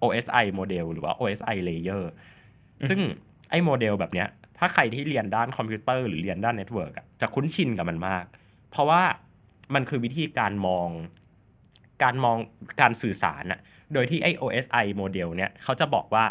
[0.02, 2.04] OSI โมเดลหรือว่า OSI layer
[2.88, 3.00] ซึ่ง
[3.50, 8.24] ไอ้โมเดลแบบเนี้ยถ้าใครที่เรียนด้านคอมพิวเตอร์หรือเรียนด้าน network จะคุ้นชินกับมันมาก
[8.70, 9.02] เพราะว่า
[9.74, 10.88] มันคือวิธีการมอง
[12.02, 12.36] การมอง
[12.80, 13.60] การสื่อสารอะ
[13.94, 16.24] โดยที่ไอ้ OSI โมเดลเนี่ยเขาจะบอกว่า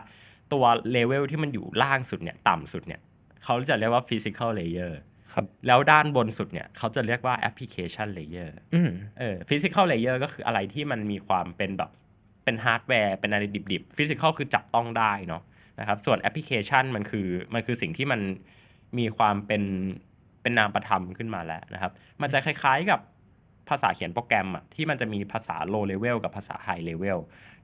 [0.53, 3.01] ตัวเลเวลที่มันอยู่ล่างสุดเนี่ยต่ำสุดเนี่ย
[3.43, 4.93] เขาจะเรียกว่า physical layer
[5.33, 11.91] ครับแล้วด้านบนสุดเนี่ยเขาจะเรียกว่า application layer อืมเออ physical layer ก็คืออะไรที่มันมีความเป็นแบบ
[12.43, 15.43] เป็นฮาร์ดแวร์เป็นอะไรดิบๆ physical คือจับต้องได้เนาะ
[15.79, 18.21] นะครับส่วนแอปพลิเคชันมันคือมันคือสิ่งที่มัน
[18.99, 19.63] มีความเป็น
[20.41, 22.99] เป็นนามประธรรมขึ้นมาแล้วนะครับ มันจะคล้ายๆกับ
[23.69, 27.19] ภาษาเขียนโปรแกรมอะที่มันจะมีภาษา low level กับภาษา high level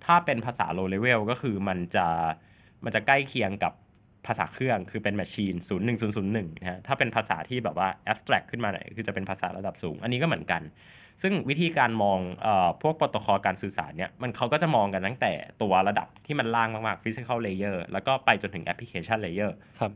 [0.06, 2.08] ถ้าเป็นภาษา low level ก็คือมันจะ
[2.84, 3.74] มันจะใกล้เคียงกับ
[4.28, 5.58] ภาษาเครื่องคือเป็น machine
[6.10, 10.62] 01001นะฮะถ้าเป็นภาษาที่แบบว่า abstract ขึ้นมาหน่อยคือจะเป็นภาษาระดับสูง อันนี้ก็เหมือนกัน
[11.22, 19.92] ซึ่งวิธีการมองเออพวกโปรโตคอลการสื่อสารเนี่ยมันเขาก็จะมองกันตั้งแต่ตัวระดับที่มันล่างมากๆ physical layer แล้วก็ไปจนถึง application layer ครับ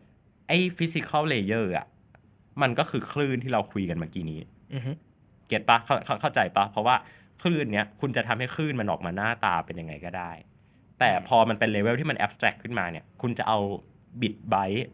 [0.47, 1.85] ไอ้ physical layer อะ
[2.61, 4.39] มันก็คือคลื่นที่เราคุยกันเมื่อกี้นี้
[4.73, 4.91] อือฮึ
[5.47, 6.95] get ปะเข้าเข้าเข้าใจปะเพราะว่า
[7.43, 10.31] คลื่นเนี้ยคุณจะทำให้คลื่นมันออกมาหน้าตาเป็นยังไงก็ได้
[10.99, 13.59] แต่พอมันเป็นเลเวลที่มัน abstract ขึ้นมาเนี่ย คุณจะเอา
[14.21, 14.87] บิตไบต์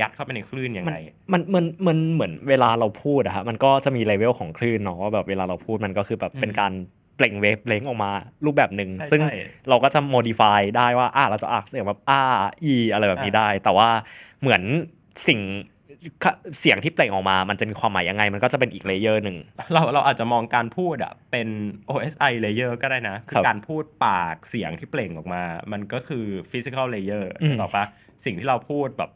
[0.00, 1.00] ยัดเข้าไปในคลื่นมันยังไง
[1.32, 6.72] มันมันมันเหมือนเวลาเราพูดอะฮะมันก็จะมีเลเวลของคลื่นเนาะว่าแบบเวลาเราพูดมันก็คือแบบอืมเป็นการ
[7.16, 8.10] เปล่ง wavelength ออกมา
[8.44, 9.36] รูปแบบหนึ่งใช่ซึ่งใช่
[9.68, 12.20] เราก็จะ modify ได้ว่าอ่าเราจะออกเสียงแบบอ่า
[12.64, 13.88] อีอะไรแบบนี้อ่าได้ แต่ว่า
[14.40, 14.62] เหมือน
[15.28, 15.40] สิ่ง
[16.60, 19.36] เสียงที่เปล่งออกมา มันจะมีความหมายยังไง มันก็จะเป็นอีก layer หนึ่ง
[19.72, 21.48] เราเราอาจจะมองการพูดอะเป็น
[21.90, 27.86] OSI layer ก็ได้นะ คือครับการพูดปากเสียงที่เปล่งออกมา มันก็คือ physical layer อืมถูกปะ
[28.24, 29.10] สิ่งที่เราพูดแบบ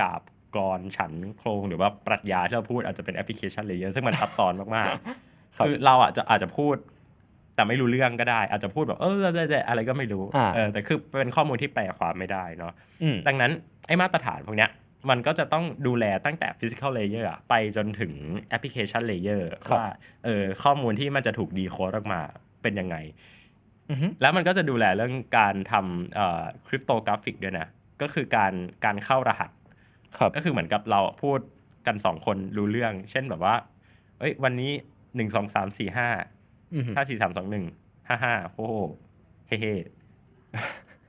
[0.00, 0.22] กาบ
[0.54, 6.76] กรอนฉันโครงหรือว่าปรัชญาที่เราพูดอาจจะเป็น application layer ซึ่งมันซับซ้อนมากๆคือเราอะจะอาจจะพูด
[7.54, 9.20] แต่ไม่รู้เรื่องก็ได้ อาจจะพูดแบบเออ
[9.68, 13.52] อะไรก็ไม่รู้อ่าเออแต่คือเป็นข้อมูลที่แปลความไม่ได้เนาะอืมดังนั้น
[13.86, 14.70] ไอ้มาตรฐานพวกเนี้ย
[15.10, 18.12] มันก็จะต้องดูแลตั้งแต่ physical layer อะไปจนถึง
[18.56, 19.88] application layer ครับว่า
[20.24, 22.20] เออข้อมูลที่มันจะถูกดีโคดออกมา
[22.62, 22.96] เป็นยังไง
[23.90, 27.66] อือฮึแล้วมันก็จะดูแลเรื่องการทำเอ่อ cryptographic ด้วยนะ
[28.02, 28.52] ก็คือการ
[28.84, 29.50] การเข้ารหัส
[30.18, 31.38] ครับก็คือเหมือนกับเราพูด
[31.86, 33.54] กันสองคนรู้เรื่อง เช่นแบบว่า
[34.18, 34.70] เอ้ย วันนี้
[35.16, 36.08] หนึ่งสองสามสี่ห้า
[36.74, 37.64] อือฮึห้าสี่สามสองหนึ่ง
[38.08, 38.74] ห้าห้าโอ้โห
[39.48, 39.74] เฮ้เฮ้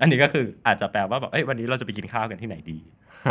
[0.02, 2.78] อันนี้ก็คืออาจจะแปลว่าแบบเอ้ยวันนี้เราจะไปกินข้าวกันที่ไหนดี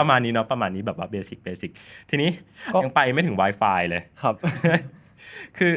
[0.01, 1.71] ประมาณนี้เนาะประมาณนี้แบบว่า basic basic
[2.11, 2.31] ทีนี้
[2.75, 4.35] ก็ยังไปไม่ถึง Wi-Fi เลยครับ
[5.59, 5.73] คือ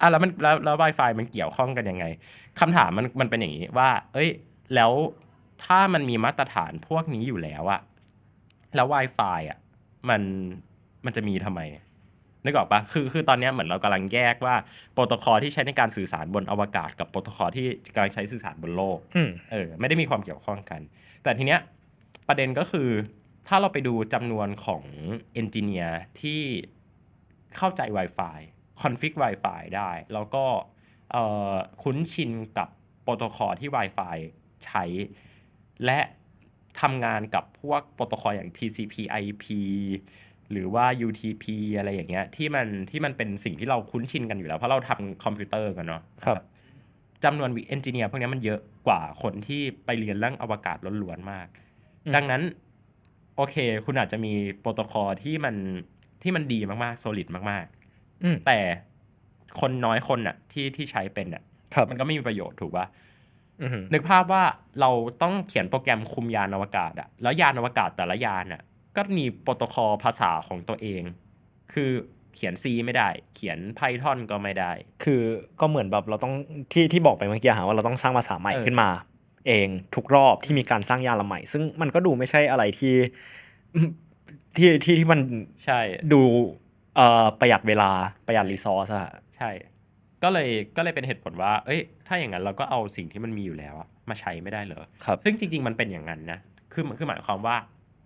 [0.00, 2.04] อะแล้วมันแล้วแล้ว Wi-Fi มันเกี่ยวข้องกันยังไง
[2.60, 4.28] คำถามมันมันเป็นอย่างนี้ว่า เอ้ย
[4.74, 4.90] แล้ว
[5.64, 7.80] ถ้ามันมีมาตรฐานพวกนี้อยู่แล้วอะ
[8.74, 9.58] แล้ว Wi-Fi อะ
[10.08, 10.22] มัน
[11.04, 11.60] มันจะมีทำไม
[12.44, 14.54] นึกออกปะคือ คือตอนเนี้ยเหมือนเรากำลังแยกว่า
[14.92, 20.80] โปรโตคอลที่ใช้ในการสื่อสารบนอวกาศ กับโปรโตคอลที่กำลังใช้สื่อสารบนโลกอืมเออ ไม่ได้มีความเกี่ยวข้องกัน
[21.22, 21.60] แต่ทีเนี้ย
[22.28, 22.88] ประเด็นก็คือ
[23.48, 24.82] ถ้าเราไปดูจำนวนของ
[25.32, 26.40] engineer ที่
[27.56, 28.38] เข้าใจ Wi-Fi
[28.82, 30.44] config Wi-Fi ได้ แล้วก็
[31.12, 32.68] เอ่อคุ้นชินกับ
[33.02, 34.16] โปรโตคอลที่ Wi-Fi
[34.66, 34.84] ใช้
[35.84, 36.00] และ
[36.80, 39.44] ทำงานกับพวกโปรโตคอลอย่าง TCP/IP
[40.50, 41.44] หรือว่า UDP
[41.78, 46.38] อะไรอย่างเงี้ยที่มันที่มันเป็นสิ่งที่เราคุ้นชินกันอยู่แล้ว เพราะเราทำคอมพิวเตอร์กันเนาะครับ
[47.24, 51.46] จำนวนวิ engineer พวกนี้มันเยอะกว่าคนที่ไปเรียนเรื่องอวกาศล้วนๆมาก
[52.04, 52.42] อืมดังนั้น
[53.36, 55.56] โอเค คุณอาจจะมีโปรโตคอลที่มัน
[56.22, 57.66] ที่มันดีมากๆ solid มาก
[58.24, 58.58] อืมๆแต่
[59.60, 61.42] คนน้อยคนน่ะที่ที่ใช้เป็นน่ะ
[61.74, 62.92] ครับมันก็ไม่มีประโยชน์ถูกป่ะอืม
[63.92, 64.44] นึกภาพว่า
[64.80, 64.90] เรา
[65.22, 68.62] ต้องเขียนโปรแกรมคุมยานอวกาศอะแล้วยานอวกาศแต่ละยานอะ
[68.96, 71.02] ก็มีโปรโตคอลภาษาของตัวเอง
[71.72, 71.90] คือ
[72.34, 74.72] เขียน C ไม่ได้ เขียน Python ก็ไม่ได้
[75.04, 75.22] คือ
[75.60, 76.34] ก็เหมือนแบบเราต้อง
[76.72, 78.88] ที่ที่บอกไปเมื่อกี้หาว่าเราต้องสร้างภาษาใหม่เออขึ้นมา
[79.48, 82.94] เองทุกรอบที่มีการสร้างยานลำใหม่ ซึ่งมันก็ดูไม่ใช่อะไรที่
[84.56, 85.20] ที่ที่ที่มัน
[85.64, 85.80] ใช่
[86.12, 86.20] ดู
[86.96, 87.90] เอ่อประหยัดเวลา
[88.26, 89.50] ประหยัดรีซอสอะใช่
[90.22, 91.80] ก็เลยก็เลยเป็นเหตุผลว่า เอ้ย
[92.12, 96.38] ถ้าอย่างนั้นเราก็เอาสิ่งที่มันมีอยู่แล้วอะมาใช้ไม่ได้เหรอครับซึ่งจริง ๆ มันเป็นอย่างนั้นนะ
[96.72, 97.56] คือคือหมายความว่า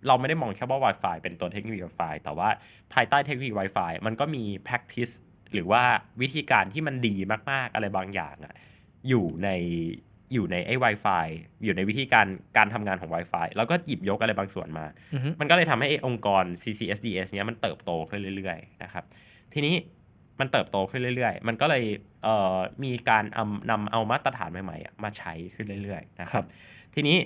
[0.07, 2.49] เราไม่ได้มองแค่ว่า Wi-Fi เป็นตัวเทคโนโลยี Wi-Fi แต่ว่า
[2.93, 5.13] ภายใต้เทคโนโลยี Wi-Fi มันก็มี practice
[5.53, 5.83] หรือว่า
[6.21, 7.13] วิธีการที่มันดี
[7.51, 8.53] มากๆอะไรบางอย่างอะ
[9.09, 9.49] อยู่ใน
[10.33, 11.25] อยู่ในไอ้ Wi-Fi
[11.63, 19.03] อยู่ในวิธีการการทำงานของ Wi-Fi แล้วก็หยิบยกอะไรบางส่วนมาอือฮึมันก็เลยทำให้ไอ้องค์กร CCSDS เนี้ยมันเติบโตขึ้นเรื่อยๆนะครับ
[19.53, 19.75] ทีนี้
[20.39, 21.83] มันเติบโตขึ้นเรื่อยๆ มันก็เลย
[22.23, 26.45] เอ่อมีการเอานำเอามาตรฐานใหม่ๆอะมาใช้ขึ้นเรื่อยๆนะครับ
[26.95, 27.17] ทีนี้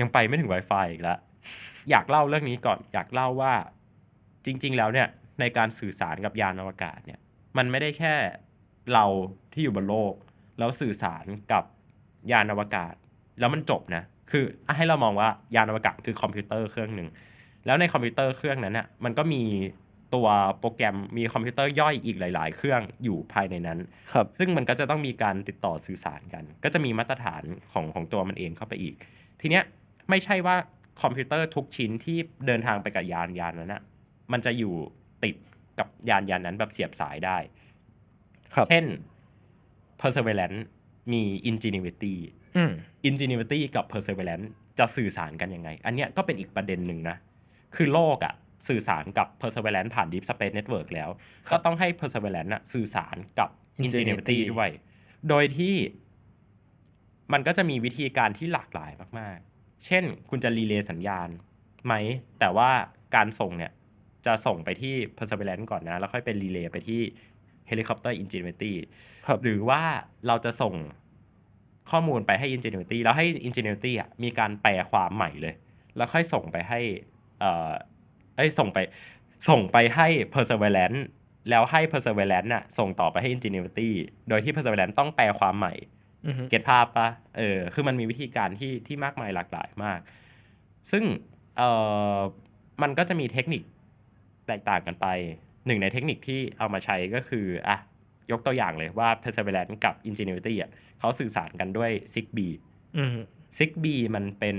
[0.00, 1.18] ยังไปไม่ถึง Wi-Fi อีกแล้ว
[1.90, 3.52] อยากเล่าเรื่องนี้ก่อนอยากเล่าว่า
[4.44, 5.08] จริง ๆ แล้วเนี่ย
[5.40, 7.18] ในการสื่อสารกับยานอวกาศเนี่ย
[7.56, 8.14] มันไม่ได้แค่
[8.92, 9.04] เรา
[9.52, 10.14] ที่อยู่บนโลก
[10.58, 11.64] แล้วสื่อสารกับ
[12.32, 12.94] ยานอวกาศ
[13.40, 14.44] แล้วมันจบนะคือ
[14.76, 17.08] ให้เรามองว่ายานอวกาศคือคอมพิวเตอร์เครื่องหนึ่ง
[17.66, 19.42] แล้วในคอมพิวเตอร์เครื่องนั้นน่ะมันก็มี
[20.14, 20.28] ตัว
[20.60, 23.78] โปรแกรมมีคอมพิวเตอร์ย่อยอีกหลาย ๆ เครื่องอยู่ภายในนั้น
[24.12, 27.42] ครับ ซึ่งมันก็จะต้องมีการติดต่อสื่อสารกัน ก็จะมีมาตรฐาน
[27.72, 28.94] ของของตัวมันเองเข้าไปอีก
[29.40, 29.64] ทีเนี้ย
[30.10, 30.56] ไม่ใช่ว่า
[31.02, 33.82] คอมพิวเตอร์ทุกชิ้นที่เดินทางไปกับยานยานนั้นนะ
[34.32, 34.74] มันจะอยู่
[35.24, 35.36] ติด
[35.78, 37.38] กับยานยานนั้นแบบเสียบสายได้
[38.54, 38.84] ครับ เช่น
[40.00, 40.60] perseverance
[41.12, 42.14] มี ingenuity
[42.56, 42.72] อืม
[43.08, 44.46] ingenuity กับ perseverance
[44.78, 47.16] จะสื่อสารกันยังไง อันเนี้ยก็เป็นอีกประเด็นหนึ่งนะ
[47.76, 48.34] คือโลกอะ
[48.68, 51.10] สื่อสารกับ perseverance ผ่าน deep space network แล้ว
[51.48, 53.48] ครับก็ต้องให้ perseverance อะสื่อสารกับ
[53.84, 54.70] Ingenuity ingenuity ด้วย
[55.28, 55.74] โดยที่
[57.32, 61.28] มันก็จะมีวิธีการที่หลากหลายมาก ๆ เช่น คุณจะรีเลย์สัญญาณ
[61.86, 61.94] ไหม
[62.40, 62.70] แต่ว่า
[63.16, 63.72] การส่งเนี่ย
[64.26, 67.00] จะส่งไปที่ perseverance ก่อนนะ แล้วค่อยเป็นรีเลย์ไปที่
[67.70, 68.72] helicopter ingenuity
[69.26, 69.82] ครับหรือว่า
[70.26, 70.74] เราจะส่ง
[71.90, 75.54] ข้อมูลไปให้ Ingenuity แล้วให้ Ingenuity อะมีการแปลความใหม่เลย
[75.96, 76.80] แล้วค่อยส่งไปให้
[78.38, 78.78] เอ่อเอ้ยส่งไป
[79.48, 81.00] ส่งไปให้ Perseverance
[81.50, 83.90] แล้วให้ Perseverance น่ะส่งต่อไปให้ Ingenuity
[84.28, 85.74] โดยที่ Perseverance ต้องแปลความใหม่
[86.26, 90.00] อือฮึเก็ตภาพปะเออคือมันมีวิธีการที่ที่มากมายหลากหลายมาก
[90.90, 91.04] ซึ่ง
[91.56, 91.70] เอ่
[92.16, 92.18] อ
[92.82, 93.62] มันก็จะมีเทคนิค
[94.46, 95.06] แตกต่างกันไป
[95.66, 97.78] หนึ่งในเทคนิคที่เอามาใช้ก็คืออะ
[98.30, 102.54] ยกตัวอย่างเลยว่า Perseverance กับ Ingenuity อะเขาสื่อสารกันด้วย Zigbee
[102.96, 103.16] อืม
[103.58, 104.58] Zigbee มันเป็น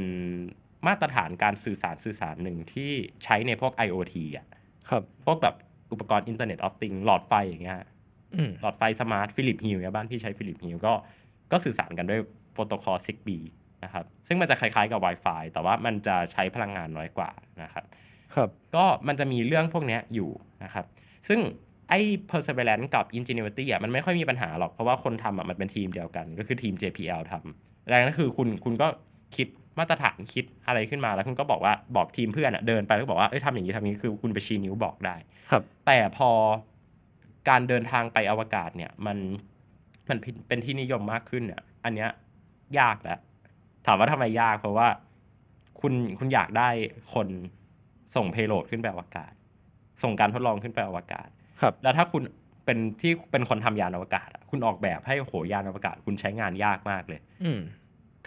[0.88, 2.92] มาตรฐานการสื่อสารสื่อสารหนึ่งที่
[3.24, 4.48] ใช้ในพวก IoT อะ
[4.90, 5.56] ครับพวกแบบ
[5.92, 7.78] อุปกรณ์ Internet of Things หลอดไฟอย่างเงี้ย
[8.36, 10.94] อืมหลอดไฟ smart Philips Hue เนี่ยบ้านพี่ใช้ Philips Hue ก็
[11.52, 12.22] ก็สื่อสารกันด้วย
[12.54, 13.46] โปรโตคอล Zigbee
[13.84, 17.30] นะครับซึ่งมันจะคล้ายๆกับ Wi-Fi แต่ว่ามันจะใช้พลังงานน้อยกว่า
[17.64, 17.86] นะครับ
[18.36, 20.30] ครับก็มันจะมีเรื่องพวกเนี้ยอยู่
[20.64, 20.86] นะครับ
[21.28, 21.40] ซึ่ง
[21.90, 28.88] ไอ้ Perseverance กับ Ingenuity อะมันไม่ค่อยมีปัญหาหรอก เพราะว่าคนทำอะมันเป็นทีมเดียวกัน ก็คือทีม JPL ทำดังนั้นคือคุณคุณก็
[29.36, 29.48] คิด
[29.80, 35.16] มาตรฐานคิดอะไรขึ้นมาแล้วคุณก็บอกว่าบอกทีมเพื่อนอะเดินไปแล้วก็บอกว่าเอ้ยทำอย่างนี้ทำอย่างนี้คือคุณไปชี้นิ้วบอกได้
[35.52, 36.30] ครับ แต่พอ
[37.50, 39.18] การเดินทางไปอวกาศเนี่ยมัน
[40.10, 42.10] มันเป็นเป็นที่นิยมมากขึ้นเนี่ยอันเนี้ย
[42.80, 43.20] ยากแล้ว
[43.86, 44.88] ถามว่าทำไมยากเพราะว่า
[45.82, 46.70] คุณคุณอยากได้
[47.14, 47.28] คน
[48.16, 49.34] ส่งเพโลดขึ้นไปอวกาศ
[50.04, 51.28] ส่งการทดลองขึ้นไปอวกาศ
[51.62, 52.24] ครับ แล้วถ้าคุณ
[52.66, 57.60] เป็นที่เป็นคนทำยานอวกาศอะคุณออกแบบให้โหยานอวกาศ คุณใช้งานยากมากเลย อืม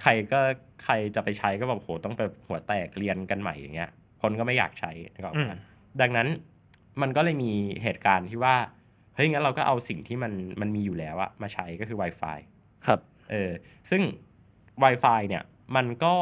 [0.02, 0.40] ใครก็
[0.84, 3.90] ใครจะไปใช้ก็แบบโหต้องไปหัวแตกเรียนกันใหม่อย่างเงี้ย
[4.22, 5.50] คนก็ไม่อยากใช้นะครับอืม
[6.00, 6.28] ดังนั้น
[7.02, 8.54] มันก็เลยมีเหตุการณ์ที่ว่า
[9.14, 12.38] เฮ้ยงั้นเราก็เอาสิ่งที่มันมันมีอยู่แล้วอะมาใช้ก็คือ Wi-Fi
[12.86, 13.50] ครับเออ
[13.90, 14.02] ซึ่ง
[14.84, 15.42] Wi-Fi เนี่ย
[15.76, 16.14] มันก็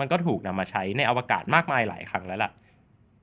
[0.00, 2.52] มันก็ถูกนำมาใช้ในอวกาศมากมายหลายครั้งแล้วล่ะ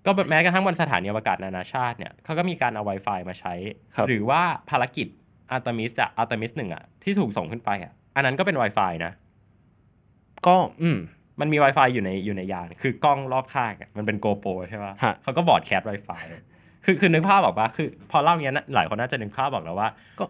[0.06, 3.54] ก็แม้กระทั่งบนสถานีอวกาศนานาชาติเนี่ยเขาก็มีการเอา Wi-Fi มาใช้
[3.95, 5.08] ครับหรือว่าภารกิจ
[5.52, 9.12] อาร์ตมิสอะอาร์ตมิสหนึ่งอะที่ถูกส่งขึ้นไปอะอันนั้นก็เป็น Wi-Fi นะ
[10.48, 10.98] ก็อืม
[11.40, 16.24] มันมี Wi-Fi อยู่ในอยู่ในยาน คือกล้องรอบข้างอะมันเป็น GoPro ใช่ปะฮะเขาก็ broadcast Wi-Fi
[16.86, 20.26] คือคือนึกภาพออกว่าคือ พอเล่าอย่างเนี้ยนะหลายคนน่าจะนึกภาพออกแล้วว่า ก็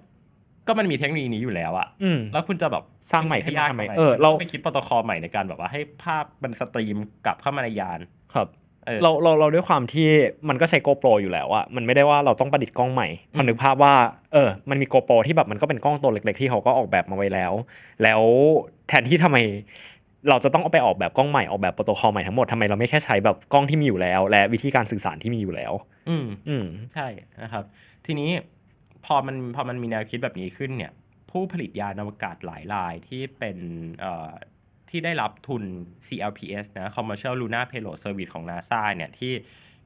[0.67, 7.99] ก็มันมีเทคโนโลยีนี้อยู่แล้วอะอืมแล้วคุณจะแบบสร้างใหม่ขึ้นมาทำไมไปคิดเออเราไปคิดโปรโตคอลใหม่ในการแบบว่าให้ภาพมัน streamกลับเข้ามาในยาน
[8.33, 8.47] ครับ
[8.85, 10.07] เออเราเราเราด้วยความที่
[10.49, 13.93] มันก็ใช้ GoPro อยู่แล้วอะมันไม่ได้ว่าเราต้องประดิษฐ์กล้องใหม่อืมมันนึกภาพว่า
[14.33, 17.53] เออ มันมี GoPro ที่แบบมันก็เป็นกล้องตัวเล็ก ๆ ที่เขาก็ออกแบบมาไว้แล้ว
[18.03, 18.21] แล้ว
[18.87, 19.37] แทนที่ทำไม
[20.29, 25.73] เราจะต้องเอาไปออกแบบกล้องใหม่ออกแบบโปรโตคอลใหม่ทั้งหมดทำไมเราไม่แค่ใช้แบบกล้องที่มีอยู่แล้ว และวิธีการสื่อสารที่มีอยู่แล้ว
[26.09, 27.07] อืมอืมใช่
[27.43, 27.63] นะครับ
[28.05, 28.29] ทีนี้
[29.05, 30.91] พอมันพอมันมีแนวคิดแบบนี้ขึ้นเนี่ย
[31.31, 33.57] ผู้ผลิตยานอวกาศหลายรายที่เป็น
[33.99, 34.29] เอ่อ
[34.89, 35.63] ที่ได้รับทุน
[36.07, 39.33] CLPS นะ Commercial Lunar Payload Service ของ NASA เนี่ยที่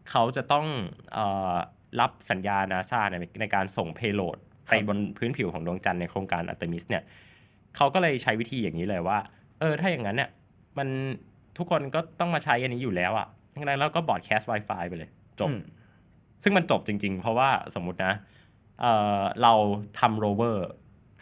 [0.10, 0.65] เขาจะต้อง
[1.13, 1.19] เอ
[1.54, 1.56] อ
[1.99, 4.38] รับสัญญา NASA ในในการส่ง payload
[4.69, 7.04] ไปบนพื้นผิวของดวงจันทร์ในโครงการ Artemis เนี่ย
[7.75, 9.19] เขาก็เลยใช้วิธีอย่างนี้เลยว่า
[9.62, 10.30] เออถ้าอย่างนั้นเนี่ย
[10.78, 10.88] มัน
[11.58, 15.62] ทุกคนก็ต้องมาใช้อันนี้อยู่แล้วอะ่ะดังนั้นเราก็บอดแคสต์ Wi-Fi ไปเลย จบอืม
[16.43, 18.13] ซึ่งมันจบจริง ๆ เพราะว่าสมมุตินะ
[18.82, 19.54] เอ่อเรา
[20.00, 20.67] ทำโรเวอร์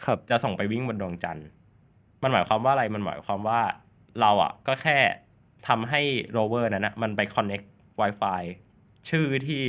[0.04, 1.46] ครับจะส่งไปวิ่งบนดวงจันทร์
[2.22, 3.60] มันหมายความว่าอะไรมันหมายความว่า
[4.20, 4.98] เราอะก็แค่
[5.68, 6.00] ทำให้
[6.32, 7.66] โรเวอร์นั้นนะมันไป connect
[8.00, 8.42] Wi-Fi
[9.08, 9.62] ชื่อที่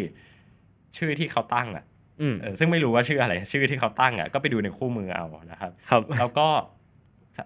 [0.98, 1.86] ชื่อที่เขาตั้งอะ
[2.22, 6.48] อืมเออซึ่งไม่รู้ว่าชื่ออะไร ชื่อที่เขาตั้งอะก็ไปดูในคู่มือเอานะครับ ครับ แล้วก็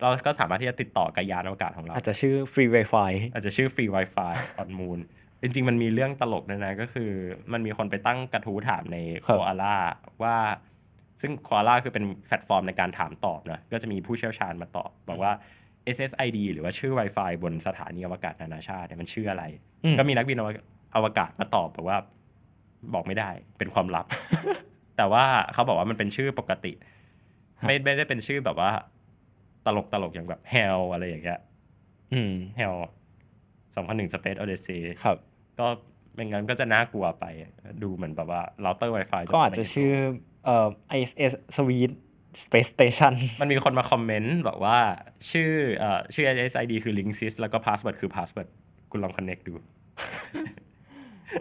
[0.02, 5.00] เราก็สามารถที่จะติดต่อกับยานอวกาศของเรา อาจจะชื่อ Free Wi-Fi อาจจะชื่อ Free Wi-Fi on Moon
[5.42, 7.12] จริงๆ มันมีเรื่องตลกด้วยนะ ก็คือ
[7.54, 9.78] มันมีคนไปตั้งกระทู้ถามในครัโคบอาล่า
[10.24, 10.36] ว่า
[11.22, 15.32] ซึ่งโคอาล่าคือเป็นแพลตฟอร์มในการถามตอบนะก็จะมีผู้เชี่ยวชาญมาตอบ บอกว่า
[15.96, 19.44] SSID หรือว่าชื่อ Wi-Fi บนสถานีอวกาศนานาชาติเนี่ยมันชื่ออะไร
[19.84, 20.38] อืมก็มีนักบิน
[20.96, 21.98] อวกาศมาตอบบอกว่า
[22.94, 24.06] บอกไม่ได้เป็นความลับ
[24.98, 26.74] แต่ว่าเขาบอกว่ามันเป็นชื่อปกติ
[27.66, 28.72] ไม่ไม่ได้เป็นชื่อแบบว่า
[29.66, 31.40] ตลกตลกอย่างแบบ Hell อะไรอย่างเงี้ย
[32.14, 32.78] อืม Hell
[33.76, 35.18] 2001 Space Odyssey ครับ
[35.60, 35.68] ก็
[36.14, 37.26] ไม่งั้นก็จะน่ากลัวไป
[37.84, 39.94] ดูเหมือนแบบว่าเราเตอร์ Wi-Fi ก็อาจจะชื่อ
[40.46, 41.92] เอ่อ ISS Sweet
[42.44, 44.78] Space Station มันมีคนมาคอมเมนต์บอกว่า
[45.32, 48.48] ชื่อเอ่อชื่อ SSID คือ Linksys แล้วก็ password คือ password
[48.92, 49.54] คุณลอง connect ดู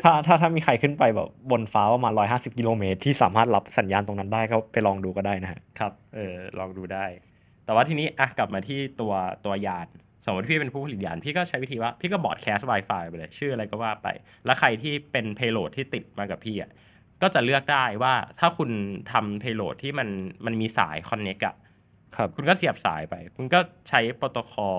[0.03, 7.05] ถ้าถ้าถ้ามีใครขึ้นไปแบบบนฟ้าประมาณ 150 กิโลเมตร ที่สามารถรับสัญญาณตรงนั้นได้ก็ไปลองดูก็ได้นะฮะ ครับ เออลองดูได้
[7.65, 9.13] แต่ว่าทีนี้อะกลับมาที่ตัว
[9.45, 9.87] ตัวยาน
[10.25, 14.09] สมมติพี่เป็นผู้ผลิตยาน พี่ก็ใช้วิธีว่าพี่ก็บอร์ดแคสต์ Wi-Fi ไปเลย ชื่ออะไรก็ว่าไป
[14.45, 16.71] แล้วใครที่เป็น payload ที่ติดมากับพี่อะ
[17.23, 18.71] ก็จะเลือกได้ว่าถ้าคุณ
[19.13, 20.09] ทำ payload ที่มัน
[20.47, 21.57] มันมีสาย connect อะ
[22.17, 24.79] ครับคุณก็เสียบสายไป คุณก็ใช้โปรโตคอล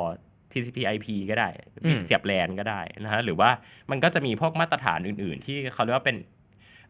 [0.52, 1.50] TCP IP ก็ได้
[1.86, 3.50] อืมเสียบแลนก็ได้นะฮะหรือว่า
[3.92, 6.18] มันก็จะมีพวกมาตรฐานอื่น ๆ ที่เขาเรียกว่าเป็น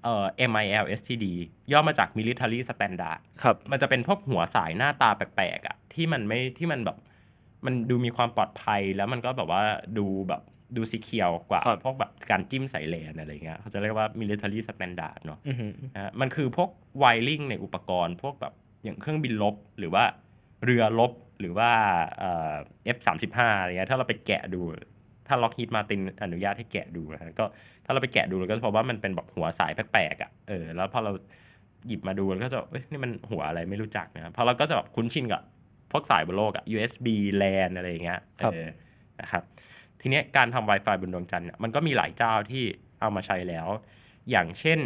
[0.03, 1.25] เอ่อ MIL STD
[1.71, 6.97] ย่อมาจาก Military Standard ครับมันจะเป็นพวกหัวสายหน้าตาแปลกๆอะที่มันไม่ที่มันแบบ
[7.65, 9.63] มันดูมีความปลอดภัยแล้วมันก็แบบว่า
[9.97, 10.41] ดูแบบ
[10.77, 18.53] ดูสีเขียวกว่าครับพวกแบบการจิ้มสายแลนอะไรเงี้ยเขาจะเรียกว่า military standard เนอะอือหือนะฮะมันคือพวกไวริงในอุปกรณ์ พวกแบบ
[18.83, 20.03] อย่างเครื่องบินลบ หรือว่า
[20.65, 21.69] เรือลบหรือว่า
[22.19, 22.53] เอ่อ
[22.95, 24.61] F 3 5อะไรเงี้ยถ้าเราไปแกะดู
[25.27, 27.45] ถ้าล็อกฮีดมาตินอนุญาตให้แกะดูนะฮะก็
[27.85, 31.11] ถ้าเราไปแกะดูเราก็จะพบว่ามันเป็นแบบหัวสายแปลกๆอะเออแล้วพอเรา
[31.87, 35.41] หยิบมาดูเราก็จะเอ้ยนี่มันหัวอะไรไม่รู้จักนะเพราะเราก็จะแบบคุ้นชินกับ
[35.91, 37.07] พวกสายบนโลกอะ USB
[37.41, 38.67] LAN อะไรอย่างเงี้ยครับเออ
[39.21, 39.43] นะครับ
[40.01, 42.63] ทีเนี้ยการทำ Wi-Fi บนดวงจันทร์เนี่ยมันก็มีหลายเจ้าที่
[43.01, 43.67] เอามาใช้แล้ว
[44.29, 44.79] อย่างเช่น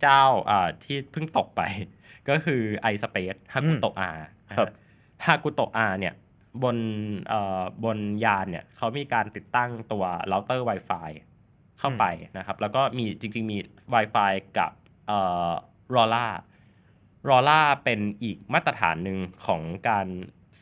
[0.00, 1.62] เจ้าอ่าที่เพิ่งตกไป
[2.28, 2.60] ก็คือ
[2.92, 4.18] iSpace ฮากุโตะ R
[4.58, 4.68] ครับ
[5.26, 6.14] ฮากุโตะ R เนี่ย
[6.62, 6.76] บน
[7.28, 11.10] เอ่อบนยานเนี่ยเขามีการติดตั้งตัวเราเตอร์ Wi-Fi
[11.80, 12.04] เข้าไป
[12.38, 13.58] นะครับ แล้วก็มีจริง ๆ มี
[13.94, 14.72] Wi-Fi กับ
[15.06, 15.50] เอ่อ
[15.94, 16.26] LoRa
[17.28, 20.06] LoRa เป็นอีกมาตรฐานหนึ่งของการ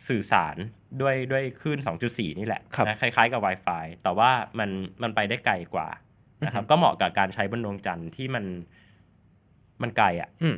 [0.09, 0.57] สื่อสาร
[1.01, 1.79] ด้วยด้วยคลื่น
[2.09, 4.71] 2.4 นี่แหละครับนะคล้ายๆกับ Wi-Fi แต่ว่ามัน
[5.03, 5.89] มันไปได้ไกลกว่า
[6.47, 8.45] นะครับ ก็เหมาะกับการใช้บนดวงจันทร์ที่มัน
[9.83, 10.57] มันไกลอะอืม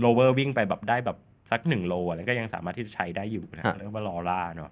[0.00, 1.18] โลเวอร์วิ่งไปแบบได้แบบ
[1.50, 4.70] สักหนึ่งโลอะไรก็ยังสามารถที่จะใช้ได้อยู่นะฮะเรียกว่าลอร่าเนาะ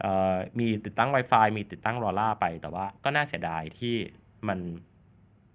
[0.00, 3.96] เอ่อมีติดตั้ง Wi-Fi มีติดตั้งลอร่าไป แต่ว่าก็น่าเสียดายที่
[4.48, 4.58] มัน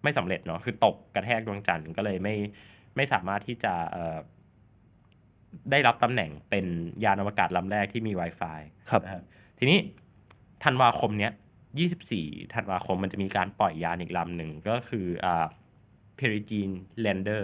[0.04, 2.36] ไม่สำเร็จเนาะคือตกกระแทกดวงจันทร์ก็เลยไม่
[2.96, 4.18] ไม่สามารถที่จะเอ่อ
[5.72, 6.66] ได้รับตำแหน่งเป็น
[7.04, 9.24] ยานอวกาศลำแรกที่มี Wi-Fi ครับนะครับ
[9.60, 9.80] ทีนี้
[10.64, 11.32] ธันวาคมเนี้ย
[11.94, 15.46] 24ธันวาคมมันจะมีการปล่อยยานอีกลำหนึ่งก็คืออ่า
[16.20, 17.44] Peregrine Lander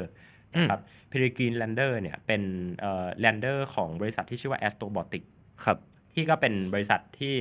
[0.54, 2.42] นะครับ Peregrine Lander เนี่ยเป็น
[2.82, 5.24] เอ่อ Lander ของบริษัทที่ชื่อว่า Astrobotic
[5.66, 5.78] ครับ
[6.14, 7.36] ที่ก็เป็นบริษัทที่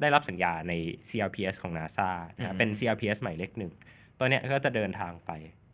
[0.00, 0.72] ได้รับสัญญาใน
[1.08, 3.72] CLPS ของ NASA นะครัอืบมเป็น CLPS ใหม่เลขหนึ่ง
[4.18, 5.30] ตัวเนี้ยก็จะเดินทางไป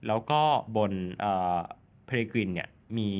[0.06, 0.40] แล้วก็
[0.76, 1.60] บนเอ่อ
[2.08, 3.10] Peregrine เนี่ยมี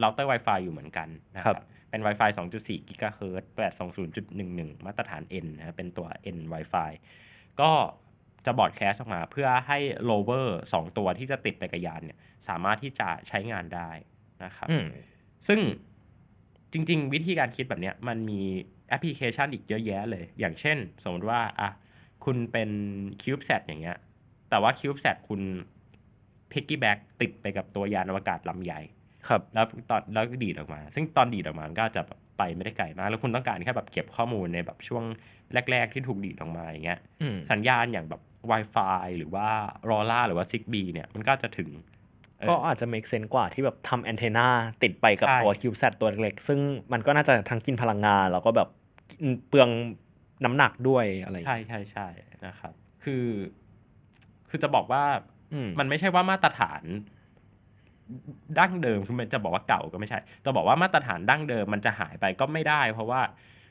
[0.00, 6.90] เราเตอร์ Wi-Fi อยู่เหมือนกันนะคครัรับบเป็น Wi-Fi 2.4 GHz 820.11 มาตรฐาน N นะเป็นตัว N Wi-Fi
[7.60, 7.70] ก็
[8.46, 9.78] จะบอร์ดแคสออกมาเพื่อให้
[10.10, 12.18] lower 2ตัวที่จะติดไปกับยานเนี่ย
[12.48, 13.90] สามารถที่จะใช้งานได้
[14.44, 14.86] นะครับอืม
[15.46, 15.60] ซึ่ง
[16.72, 18.42] จริง ๆ วิธีการคิดแบบเนี้ยมันมี
[18.88, 21.70] แอปพลิเคชันอีกเยอะแยะเลย อย่างเช่น สมมติว่าอะ
[22.24, 22.70] คุณเป็น
[23.22, 23.96] CubeSat อย่างเงี้ย
[24.50, 25.40] แต่ว่า CubeSat คุณ
[26.52, 28.80] piggyback ติดไปกับตัวยานอวกาศลำใหญ่
[29.28, 35.04] ครับแล้วตอนแล้วก็ดีดออกมา ซึ่งตอนดีดออกมามันก็อาจจะแบบไปไม่ได้ไกลมาก แล้วคุณต้องการแค่แบบเก็บข้อมูลในแบบช่วง
[35.70, 39.48] แรก ๆ ที่ถูกดีดออกมาอย่างเงี้ยอืมสัญญาณอย่างแบบ Wi-Fi หรือว่า
[39.88, 41.95] LoRa หรือว่า Zigbee เนี่ยมันก็จะถึงเออ
[42.48, 44.48] ก็อาจจะ make sense กว่าที่แบบทำแอนเทนา
[44.82, 46.60] ติดไปกับใช่ตัว CubeSat ตัวเล็กๆซึ่ง
[46.92, 48.68] มันก็น่าจะทั้งกินพลังงาน แล้วก็แบบ
[49.48, 49.68] เปลือง
[50.44, 52.08] น้ำหนักด้วยอะไรอย่างใช่เงี้ยใช่ใช่
[52.46, 52.72] นะครับ
[53.04, 53.26] คือ
[54.50, 55.04] คือจะบอกว่า
[55.52, 56.82] อืมมันไม่ใช่ว่ามาตรฐาน
[58.58, 63.20] ดั้งเดิมคือมันจะบอกว่าเก่าก็ไม่ใช่จะบอกว่ามาตรฐานดั้งเดิมมันจะหายไปก็ไม่ได้ เพราะว่า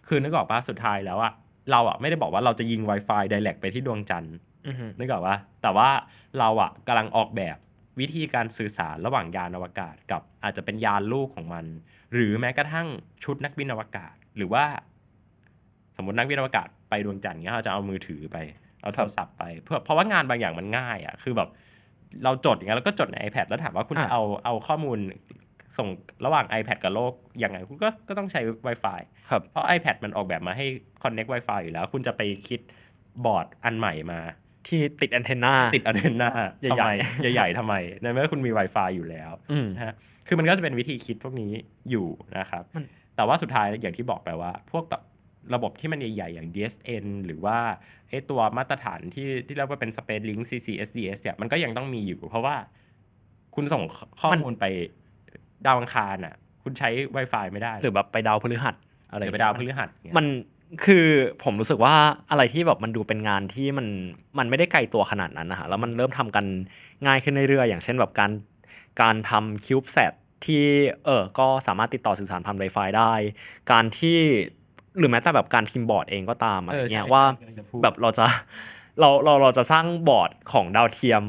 [0.07, 1.33] คือนึกออกปะสุดท้ายแล้วอะ
[1.71, 4.35] เราอะไม่ได้บอกว่าเราจะยิง Wi-Fi direct ไปที่ดวงจันทร์
[4.67, 5.89] อือฮึนึกออกปะแต่ว่า
[6.39, 7.57] เราอะกำลังออกแบบ
[7.99, 11.65] วิธีการสื่อสารระหว่างยานอวกาศกับอาจจะเป็นยานลูกของมัน
[12.13, 12.87] หรือแม้กระทั่ง
[13.23, 14.65] ชุดนักบินอวกาศ หรือว่า
[15.95, 18.37] สมมตินักบินอวกาศไปดวงจันทร์เงี้ยเราจะเอามือถือไป
[18.81, 21.49] เอาโทรศัพท์ไปเพื่อเพราะว่างานบางอย่างมันง่ายอะคือแบบ
[22.23, 24.99] เราจดอย่างเงี้ยแล้วก็จดใน iPad แล้วถามว่าคุณจะเอาเอาข้อมูล
[25.77, 25.87] ส่ง
[26.25, 30.65] ระหว่าง iPad กับโลกยังไงคุณก็ก็ต้องใช้ Wi-Fi ครับเพราะ iPad มันออกแบบมาให้
[31.03, 32.59] connect Wi-Fi อยู่แล้ว คุณจะไปคิด
[33.25, 34.19] บอร์ดอันใหม่มา
[34.67, 36.29] ที่ติดแอนเทนาติดอันเทนนา
[36.61, 39.93] ใหญ่ๆทำไมใหญ่ๆทำไมในเมื่อคุณมี Wi-Fi อยู่แล้วอืมนะฮะ
[40.27, 41.51] คือมันก็จะเป็นวิธีคิดพวกนี้
[41.89, 45.01] อยู่นะครับมันแต่ว่าสุดท้ายอย่างที่บอกไปว่า พวกแบบ
[45.53, 47.57] ระบบที่มันใหญ่ๆ อย่าง DSN หรือว่า
[48.09, 52.55] ไอ้ตัวมาตรฐานที่ที่เรียกว่าเป็น Space Link CCSDS เนี่ยมันก็ยังต้องมีอยู่ เพราะว่า
[53.55, 53.83] คุณส่ง
[54.21, 54.65] ข้อมูลไป
[55.65, 58.75] ดาวอังคารอะ คุณใช้ Wi-Fi ไม่ได้ หรือแบบไปดาวพฤหัส
[59.11, 60.25] อะไรหรือไปดาวพฤหัสเนี่ยมัน
[60.85, 61.07] คือ
[61.43, 61.95] ผมรู้สึกว่า
[62.29, 63.87] อะไรที่แบบมันดูเป็นงานที่มัน
[64.37, 66.45] มันไม่ได้ไกลตัวขนาดนั้นนะฮะแล้วมันเริ่มทำกัน
[67.05, 68.31] ง่ายขึ้นเรื่อยๆ อย่างเช่นแบบการ
[69.01, 69.97] การทำคิวบ์แซ
[70.45, 70.63] ที่
[71.05, 73.13] เออก็สามารถติดต่อสื่อสารผ่าน Wi-Fi ได้
[73.71, 74.17] การที่
[74.97, 78.25] หรือแม้แต่แบบการพิมพ์บอร์ดเองก็ตามอะไรเออเงี้ยใช่ว่ากำลังจะพูดแบบเราจะ
[78.99, 81.23] เราเราเราจะสร้างบอร์ดของดาวเทียม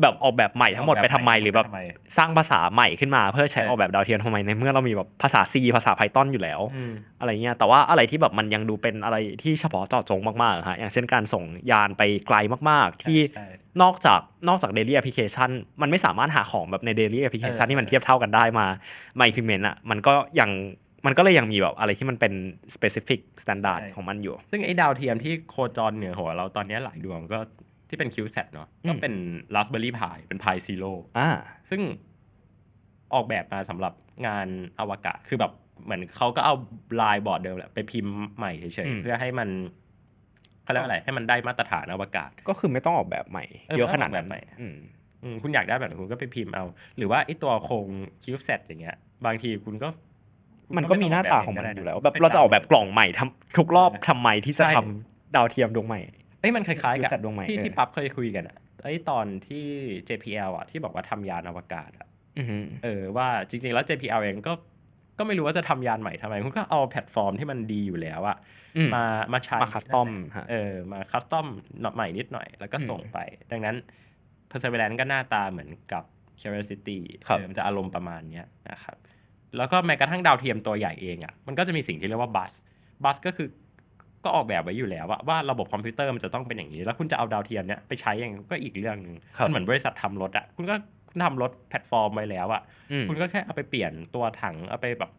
[0.00, 1.82] แบบออกแบบใหม่ทั้งหมดไปทำไมหรือแบบทำไม
[2.16, 12.36] สร้างภาษาใหม่ขึ้นมาเพื่อใช้เออออกแบบดาวเทียมทำไมในเมื่อเรามีแบบภาษา C ภาษา Python อยู่แล้วอืมอะไรเงี้ยแต่ว่าอะไรที่แบบมันยังดูเป็นอะไรที่เฉพาะเจาะจงมากๆอะฮะอย่างเช่นการส่งยานไปไกล
[12.70, 13.48] มากๆ ที่ใช่
[13.82, 15.50] นอกจากนอกจาก daily application
[15.82, 18.66] มันไม่สามารถหาของแบบใน daily application เออที่มันเทียบเท่ากันได้มา
[19.18, 20.50] มา implement อะมันก็ยัง
[21.06, 22.32] มันก็เลยยังมีแบบอะไรที่มันเป็น
[22.74, 27.38] specific standard ของมันอยู่ ซึ่งไอ้ดาวเทียมที่โคจรเหนือหัวเราตอนนี้หลายดวงก็
[27.92, 29.14] ที่เป็น CubeSat เนาะอืมก็เป็น
[29.54, 31.30] Raspberry Pi เป็น Pi Zero อ่า
[31.70, 31.80] ซึ่ง
[33.14, 33.94] ออกแบบมาสำหรับ
[34.26, 34.48] งาน
[34.80, 35.52] อวกาศคือแบบ
[35.84, 36.54] เหมือนเขาก็เอา
[37.00, 39.48] ลายบอร์ดเดิมแหละไปพิมพ์ใหม่เฉยอืมๆเพื่อให้มัน
[40.62, 44.76] เขาเรียกว่าอะไรให้มันได้มาตรฐานอวกาศ ก็คือไม่ต้องออกแบบใหม่เออเยอะขนาดไม่ต้นั้องออกแบบใหม่นอืม
[45.22, 46.64] อืมคุณอยากได้แบบไหนคุณก็ไปพิมพ์เอา
[46.98, 47.86] หรือว่าไอ้ตัวโครง
[48.22, 49.88] CubeSat อย่างเงี้ย บางทีคุณก็
[50.76, 56.00] มันก็มีหน้าตาของมันอยู่แล้ว แบบเราจะออกแบบกล่องใหม่ทำทุกรอบทำไมที่จะใช่ทำดาวเทียมดวงใหม่
[56.42, 59.66] เอ้ยมันคล้ายๆกับ CubeSat ดวงใหม่ที่เออ ที่ปั๊บเคยคุยกันอะไอ้ตอนที่
[60.08, 64.52] JPL อะที่บอกว่าทำยานอวกาศอะอือฮึเออว่าจริงๆแล้ว JPL เองก็
[65.18, 68.36] ก็ไม่รู้ว่าจะทำยานใหม่ทำไมคุณก็เอาแพลตฟอร์มที่มันดีอยู่แล้วอะ
[68.76, 71.46] อืมมามาใช้ มา custom ฮะ เออมาคัสตอม
[71.94, 73.18] ใหม่นิดหน่อยแล้วก็ส่งอืมไป
[73.52, 73.76] ดังนั้น
[74.50, 76.04] Perseverance ก็หน้าตาเหมือนกับ
[76.40, 78.96] Curiosity ครับ เออมันจะอารมณ์ประมาณเนี้ยนะครับ
[79.56, 82.52] แล้วก็แม้กระทั่งดาวเทียมตัวใหญ่เองอะ่ะมันก็จะมีสิ่งที่เรียกว่า bus
[83.04, 83.48] bus ก็คือ
[84.24, 90.74] ก็ออกแบบไว้อยู่แล้วว่าว่าระบบคอมพิวเตอร์มันจะต้องเป็นอย่างนี้ แล้วคุณจะเอาดาวเทียมเนี้ยไปใช้อย่างก็อีกเรื่องหนึ่งครับมันเหมือนบริษัททำรถอะ่ะคุณก็
[91.08, 95.10] คุณทำรถแพลตฟอร์มไว้แล้วอะอืมคุณก็แค่เอาไปเปลี่ยนตัวถังเอาไปแบบ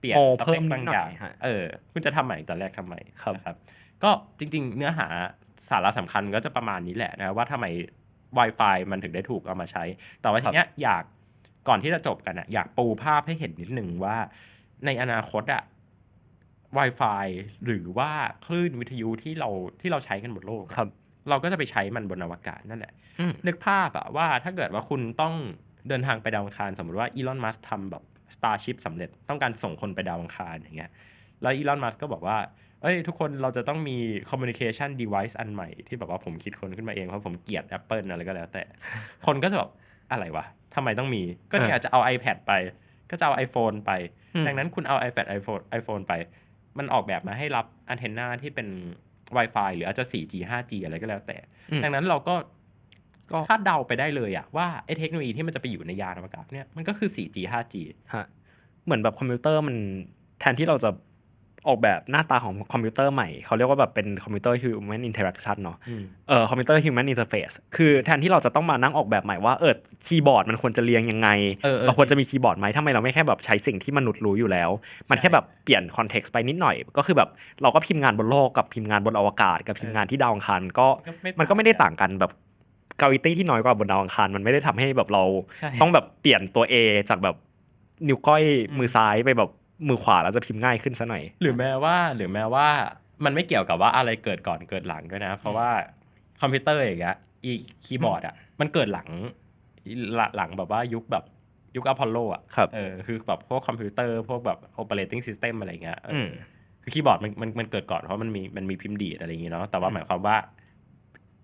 [0.00, 3.56] เปลี่ยนโอ้สเพิ่เปมคนิดบางหน่อยอย่างฮะเออ คุณจะทำใหม่ตอนแรกทำไมครับนะครับ
[4.02, 5.06] ก็จริง ๆ เนื้อหา
[5.68, 7.66] สาระสำคัญก็จะประมาณนี้แหละนะว่าทำไม
[8.38, 9.84] Wi-Fi มันถึงได้ถูกเอามาใช้
[10.22, 11.04] แต่ว่าทีเนี้ยอยาก
[11.68, 14.16] ก่อนที่จะจบกันอะอยากปูภาพให้เห็นนิดหนึ่งว่า
[14.86, 15.62] ในอนาคตอะ
[16.78, 17.26] Wi-Fi
[17.64, 18.10] หรือว่า
[18.46, 20.88] คลื่นวิทยุที่เราที่เราใช้กันบนโลกอะครับ
[21.28, 25.34] เราก็จะไปใช้มันบนอวกาศนั่นแหละอืมนึกภาพอะว่าถ้าเกิดว่าคุณต้อง
[25.88, 28.02] เดินทางไปดาวอังคาร สมมติว่าอีลอนมัสทำแบบ
[28.34, 30.90] Starship สำเร็จต้องการส่งคนไปดาวอังคารอย่างเงี้ย
[31.42, 32.38] แล้วอีลอนมัสก็บอกว่า
[32.82, 33.96] เอ้ยทุกคนเราจะต้องมี
[34.30, 38.62] communication device อันใหม่ที่แบบว่าผมคิดคนขึ้นมาเองเพราะผมเกลียด Apple อะไรก็แล้วแต่
[39.26, 39.70] คนก็จะแบบ
[40.12, 42.52] อะไรวะทำไมต้องมี ก็เนี่ยอ่าจะเอา iPad ไป
[43.10, 43.90] ก็จะเอา iPhone ไป
[44.34, 46.12] อืมดังนั้นคุณเอา iPad iPhone iPhone ไป
[46.78, 48.68] มันออกแบบมาให้รับอันเทนนาที่เป็น
[49.36, 51.36] Wi-Fi หรืออาจจะ 4G 5G อะไรก็แล้วแต่
[51.70, 52.34] อืมดังนั้นเราก็
[53.32, 57.74] ก็คาดเดาไปได้เลยอะว่าไอ้เทคโนโลยีที่มันจะไปอยู่ในยานอวกาศเนี่ยมันก็คือ 4G 5G
[58.14, 58.26] ฮะ
[58.84, 59.76] เหมือนแบบคอมพิวเตอร์มัน
[60.40, 60.90] แทนที่เราจะ
[61.68, 69.74] ออกแบบหน้าตาของคอมพิวเตอร์ใหม่ เขาเรียกว่าแบบเป็นคอมพิวเตอร์ human interaction เนาะอืมเอ่อคอมพิวเตอร์ human interface คือแทนที่เราจะต้องมานั่งออกแบบใหม่ว่าเออ
[70.06, 71.28] คีย์บอร์ดมันควรจะเรียงยังไง
[71.64, 74.70] เออเออเราควรจะมีคีย์บอร์ดไหมทำไมเราไม่แค่แบบใช้สิ่งที่มนุษย์รู้อยู่แล้ว
[75.10, 77.28] มันแค่แบบเปลี่ยน context ไปนิดหน่อย ก็คือแบบ
[77.62, 82.32] เราก็พิมพ์งานบนโลกกับพิมพ์งานบนอวกาศ กับพิมพ์งานที่ดาวอังคารก็ก็ไม่มันก็ไม่ได้ต่างกันแบบ
[83.00, 85.24] gravity ที่น้อยกว่าบนดาวอังคารมันไม่ได้ทำให้แบบเรา
[85.58, 86.74] ใช่ต้องแบบเปลี่ยนตัว A
[87.08, 87.36] จากแบบ
[88.08, 88.42] นิ้วก้อย
[88.78, 89.50] มือซ้ายไปแบบ
[89.88, 92.68] มือขวาแล้วจะพิมพ์ง่ายขึ้นซะหน่อย หรือแม้ว่าหรือแม้ว่า
[93.24, 95.68] มันไม่เกี่ยวกับว่าอะไรเกิดก่อนเกิดหลังด้วยนะ เพราะว่า
[96.40, 97.52] คอมพิวเตอร์อย่างเงี้ยอี
[97.84, 99.08] คีย์บอร์ดอะมันเกิดหลัง
[100.16, 101.24] หลังหลังแบบว่ายุคแบบ
[101.76, 106.28] ยุคอพอลโลอะครับเออคือแบบพวกคอมพิวเตอร์พวกแบบ operating system อะไรเงี้ยเอออม
[106.82, 110.36] คือคีย์บอร์ดมันมันมันเกิดก่อนเพราะมันมีมันมีพิมพ์ดีดอะไรอย่างเงี้ยเนาะแต่ว่าหมายความว่า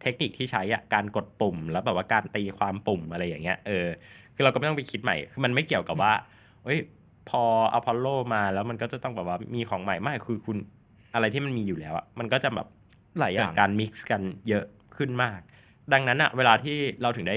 [0.00, 3.86] เทคนิคที่ใช้อะการกดปุ่ม แล้วแบบว่าการตีความปุ่มอะไรอย่างเงี้ยเออ
[4.34, 6.12] คือเราก็ไม่ต้องไปคิดใหม่คือมันไม่เกี่ยวกับว่า
[6.64, 6.78] เอ้ย
[7.28, 7.42] พอ
[7.74, 10.56] อพอลโลมาแล้วมันก็จะต้องแบบว่ามีของใหม่ไม่คือคุณ
[11.14, 12.66] อะไรที่มันมีอยู่แล้วอะมันก็จะแบบ
[13.18, 14.64] หลายอเกิย่าดงการมิกซ์กันเยอะ
[14.96, 15.40] ขึ้นมาก
[15.92, 17.36] ดังนั้นอะเวลาที่เราถึงได้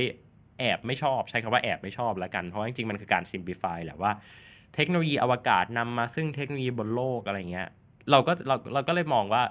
[0.59, 4.11] แอบไม่ชอบใช้คำว่าแอบไม่ชอบแล้วกัน เพราะว่าจริงๆมันคือการ simplify แหละว่า
[4.75, 7.69] เทคโนโลยีอวกาศนำมาซึ่งเทคโนโลยีบนโลกอะไรเงี้ย
[8.11, 9.43] เราก็เราเราก็เลยมองว่า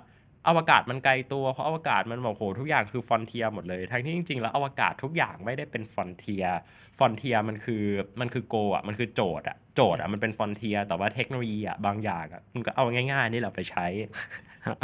[0.49, 7.85] อวกาศมันไกลตัวเพราะอวกาศมันบอกโหทุกอย่างคือ frontier หมดเลย ทั้งที่จริงๆ แล้วอวกาศทุกอย่างไม่ได้เป็น frontier frontier มันคือ
[8.20, 13.87] มันคือ goal อะมันคือโจทย์อะ โจทย์อะมันเป็น frontier แต่ว่าเทคโนโลยีอะบางอย่างอะมันก็เอาง่ายๆ นี่แหละไปใช้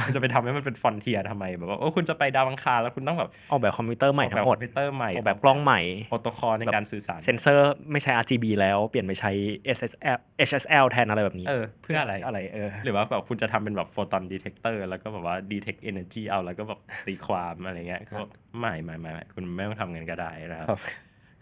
[0.06, 5.80] มันจะไปทำให้มันเป็น frontier ทำไมแบบว่าโอ้คุณจะไปดาวอังคารแล้วคุณต้องแบบออกแบบคอมพิวเตอร์ใหม่ทั้งหมดออกแบบคอมพิวเตอร์ใหม่ออกแบบกล้องใหม่
[6.10, 9.30] โปรโตคอลในการสื่อสารเซนเซอร์ไม่ใช้ RGB แล้วเปลี่ยนไปใช้
[9.76, 10.18] SSL
[10.48, 18.16] HSL แทนอะไรแบบนี้เออเพื่ออะไรอะไรเออหรือว่าแบบคุณจะทำเป็นแบบ photon detector แล้วก็แบบว่า detect energy เอาแล้วก็แบบตีความอะไรเงี้ยก็
[18.58, 20.80] ไม่ไม่ไม่ไม่คุณไม่ต้องทำกันก็ได้นะครับครับ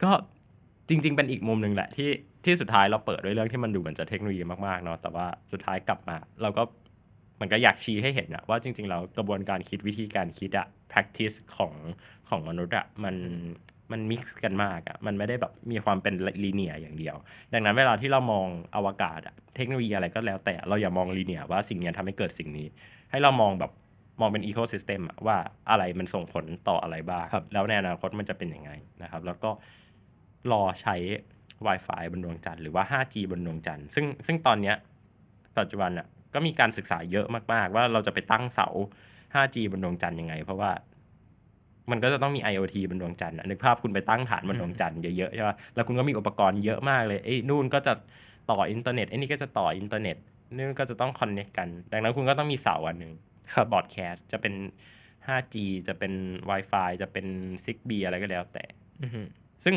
[0.02, 0.10] ก็
[0.88, 2.08] จริง ๆ เป็นอีกมุมหนึ่งแหละที่
[2.44, 6.62] ที่สุดท้ายเราเปิดด้วยเรื่องที่มันดูเหมือนจะเทคโนโลยีมากๆเนาะแต่ว่าสุดท้ายกลับมา เราก็
[7.40, 11.74] มันก็อยากชี้ให้เห็นอะว่าจริงๆแล้วกระบวนการคิดวิธีการคิดอะ practice ของ
[12.28, 13.16] ของมนุษย์อะมัน
[13.92, 16.14] มัน mix กันมากอะมันไม่ได้แบบมีความเป็น
[16.44, 17.16] ลีเนียอย่างเดียว
[17.52, 22.66] ดังนั้นเวลาที่เรามองอวกาศอะเทคโนโลยีอะไรก็แล้วแต่เราอย่ามองลีเนียว่าสิ่งเนี้ยทำให้เกิดสิ่งนี้
[23.10, 23.72] ให้เรามองแบบ
[24.20, 25.36] มองเป็นอีโค y ิสเต็มว่า
[25.70, 28.70] อะไรมันส่งผลต่ออะไรบ้างครับแล้วในอนาคตมันจะเป็นยังไง
[29.02, 29.50] นะครับ แล้วก็
[30.52, 30.96] รอใช้
[31.66, 34.76] Wi-Fi บนดวงจันทร์หรือว่า 5G บนดวงจันทร์ซึ่งซึ่งตอนเนี้ย
[35.58, 38.68] ปัจจุบันอะก็มีการศึกษาเยอะมาก ๆ ว่าเราจะไปตั้งเสา
[39.34, 40.70] 5G บนดวงจันทร์ยังไง เพราะว่า
[41.90, 47.92] มันก็จะต้องมี IoT บนดวงจันทร์อะนึกภาพคุณไปตั้งฐานบนดวงจันทร์เยอะๆใช่ป่ะ แล้วคุณก็มีอุปกรณ์เยอะมากเลยไอ้นู่นก็จะ
[48.50, 50.16] ต่ออินเทอร์เน็ตไอ้นี่ก็จะต่ออินเทอร์เน็ต
[50.54, 53.12] นี่นก็จะต้อง connect กัน ดังนั้นคุณก็ต้องมีเสาอันหนึ่ง
[53.54, 54.54] ครับ broadcast จะเป็น
[55.26, 55.56] 5G
[55.88, 56.12] จะเป็น
[56.50, 57.26] Wi-Fi จะเป็น
[57.64, 58.64] Zigbee อะไรก็แล้วแต่
[59.02, 59.20] อือฮึ
[59.64, 59.74] ซึ่ง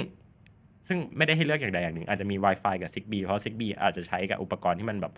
[0.87, 5.13] ซึ่งไม่ได้ให้เลือกอย่างใดอย่างหนึ่ง อาจจะมี Wi-Fi กับ Zigbee เพราะ Zigbee อาจจะใช้กับอุปกรณ์ที่มันแบบ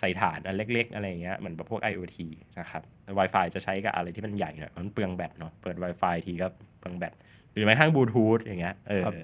[0.00, 2.16] ใส่ฐานอันเล็ก ๆ อะไรอย่างเงี้ยเหมือนแบบพวก IoT
[2.60, 6.46] นะครับแต่ Wi-Fi จะใช้กับอะไรที่มันใหญ่หน่อยเพราะมันเปลืองแบตเนาะเปิด Wi-Fi ทีก็
[6.78, 7.14] เปลืองแบต
[7.52, 9.14] หรือแม้กระทั่งบลูทูธอย่างเงี้ยเออครับ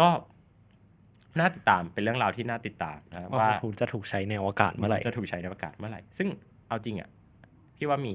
[0.00, 0.08] ก็
[1.38, 6.28] น่าติดตามเป็นเรื่องราวที่น่าติดตามนะครับว่าว่าจะถูกใช้ในอวกาศเมื่อไหร่จะถูกใช้ในอากาศเมื่อไหร่ ซึ่ง
[6.68, 7.08] เอาจริงอะ
[7.76, 8.14] พี่ว่ามี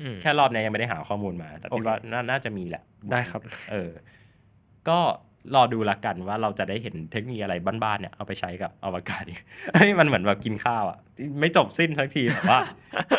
[0.00, 3.90] อืมแค่รอบเนี้ยยังไม่ได้หาข้อมูลมา แต่พี่โอเคว่านาน่าจะมีแหละ ได้ครับ เออ
[4.88, 4.98] ก็
[5.54, 9.40] รอดูละกันว่าเราจะได้เห็นเทคโนโลยีอะไรบ้านๆเนี่ยเอาไปใช้กับอวกาศอีก
[9.74, 10.98] เฮ้ยมันเหมือนแบบกินข้าวอะ
[11.40, 12.60] ไม่จบสิ้นทักทีแบบว่า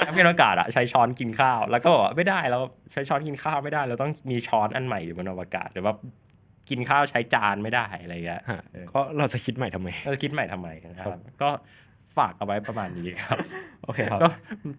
[0.06, 2.60] นักบินอวกาศอะใช้ช้อนกินข้าว แล้วก็บอกว่าไม่ได้เรา
[2.92, 5.94] ใช้ช้อนกินข้าวไม่ได้เราต้องมีช้อนอันใหม่อยู่บนอวกาศหรือว่า
[6.70, 11.50] กินข้าวใช้จานไม่ได้อะไรอย่างเงี้ยฮะเออก็เราจะคิดใหม่ทำไมเราคิดใหม่ทำไมนะคครัรับบก็
[12.18, 13.38] ฝากเอาไว้ประมาณนี้ครับ
[13.84, 14.30] โอเคครับก็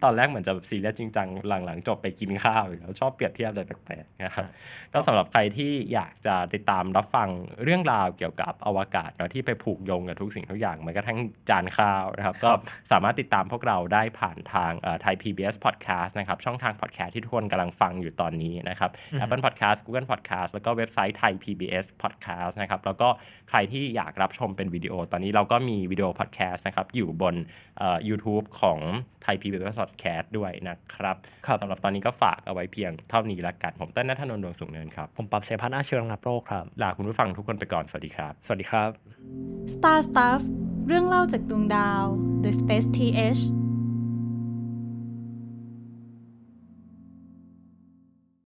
[0.05, 4.47] ตอนแรกเหมือนจะซีเรียสจริงจังหลังๆ จบไปกินข้าวอยู่แล้วชอบเปรียบเทียบอะไรแปลกๆนะครับ
[4.93, 7.28] ก็สำหรับใครที่อยากจะติดตามรับฟัง
[7.64, 11.18] เรื่องราวเกี่ยวกับอวกาศเนาะที่ไปผูกโยงกับทุกสิ่งทุกอย่างแม้กระทั่ง
[11.51, 12.51] จานข้าวนะครับ ก็
[12.93, 14.72] สามารถติดตามพวกเราได้ผ่านทาง
[15.03, 18.91] ไทย PBS Podcast นะครับ ช่องทาง podcast ที่ทุกคนกำลังฟังอยู่ตอนนี้นะครับ
[19.22, 23.09] Apple Podcast Google Podcast แล้วก็เว็บไซต์ไทย PBS Podcast นะครับแล้วก็
[23.51, 27.30] ใครที่อยากรับชมเป็นวิดีโอ ตอนนี้เราก็มีวิดีโอ podcast นะครับอยู่บน
[27.78, 28.78] เอ่อ YouTube ของ
[29.22, 31.16] ไทย PBS Podcast ด้วยนะครับ
[31.47, 38.91] ครับสำหรับตอนนี้ก็ฝากเอาไว้เพียงเท่านี้ละกัน ผมเต้นนัทนนท์ดวงสูงเนินครับ ผมปรับเชพัฒน์อาเชืองนับโรคครับ ลาคุณผู้ฟังทุกคนไปก่อน สวัสดีครับ สวัสดีครับ
[39.74, 40.41] Star Stuff
[40.89, 42.05] เรื่องเล่าจากดวงดาว
[42.45, 43.43] The Space TH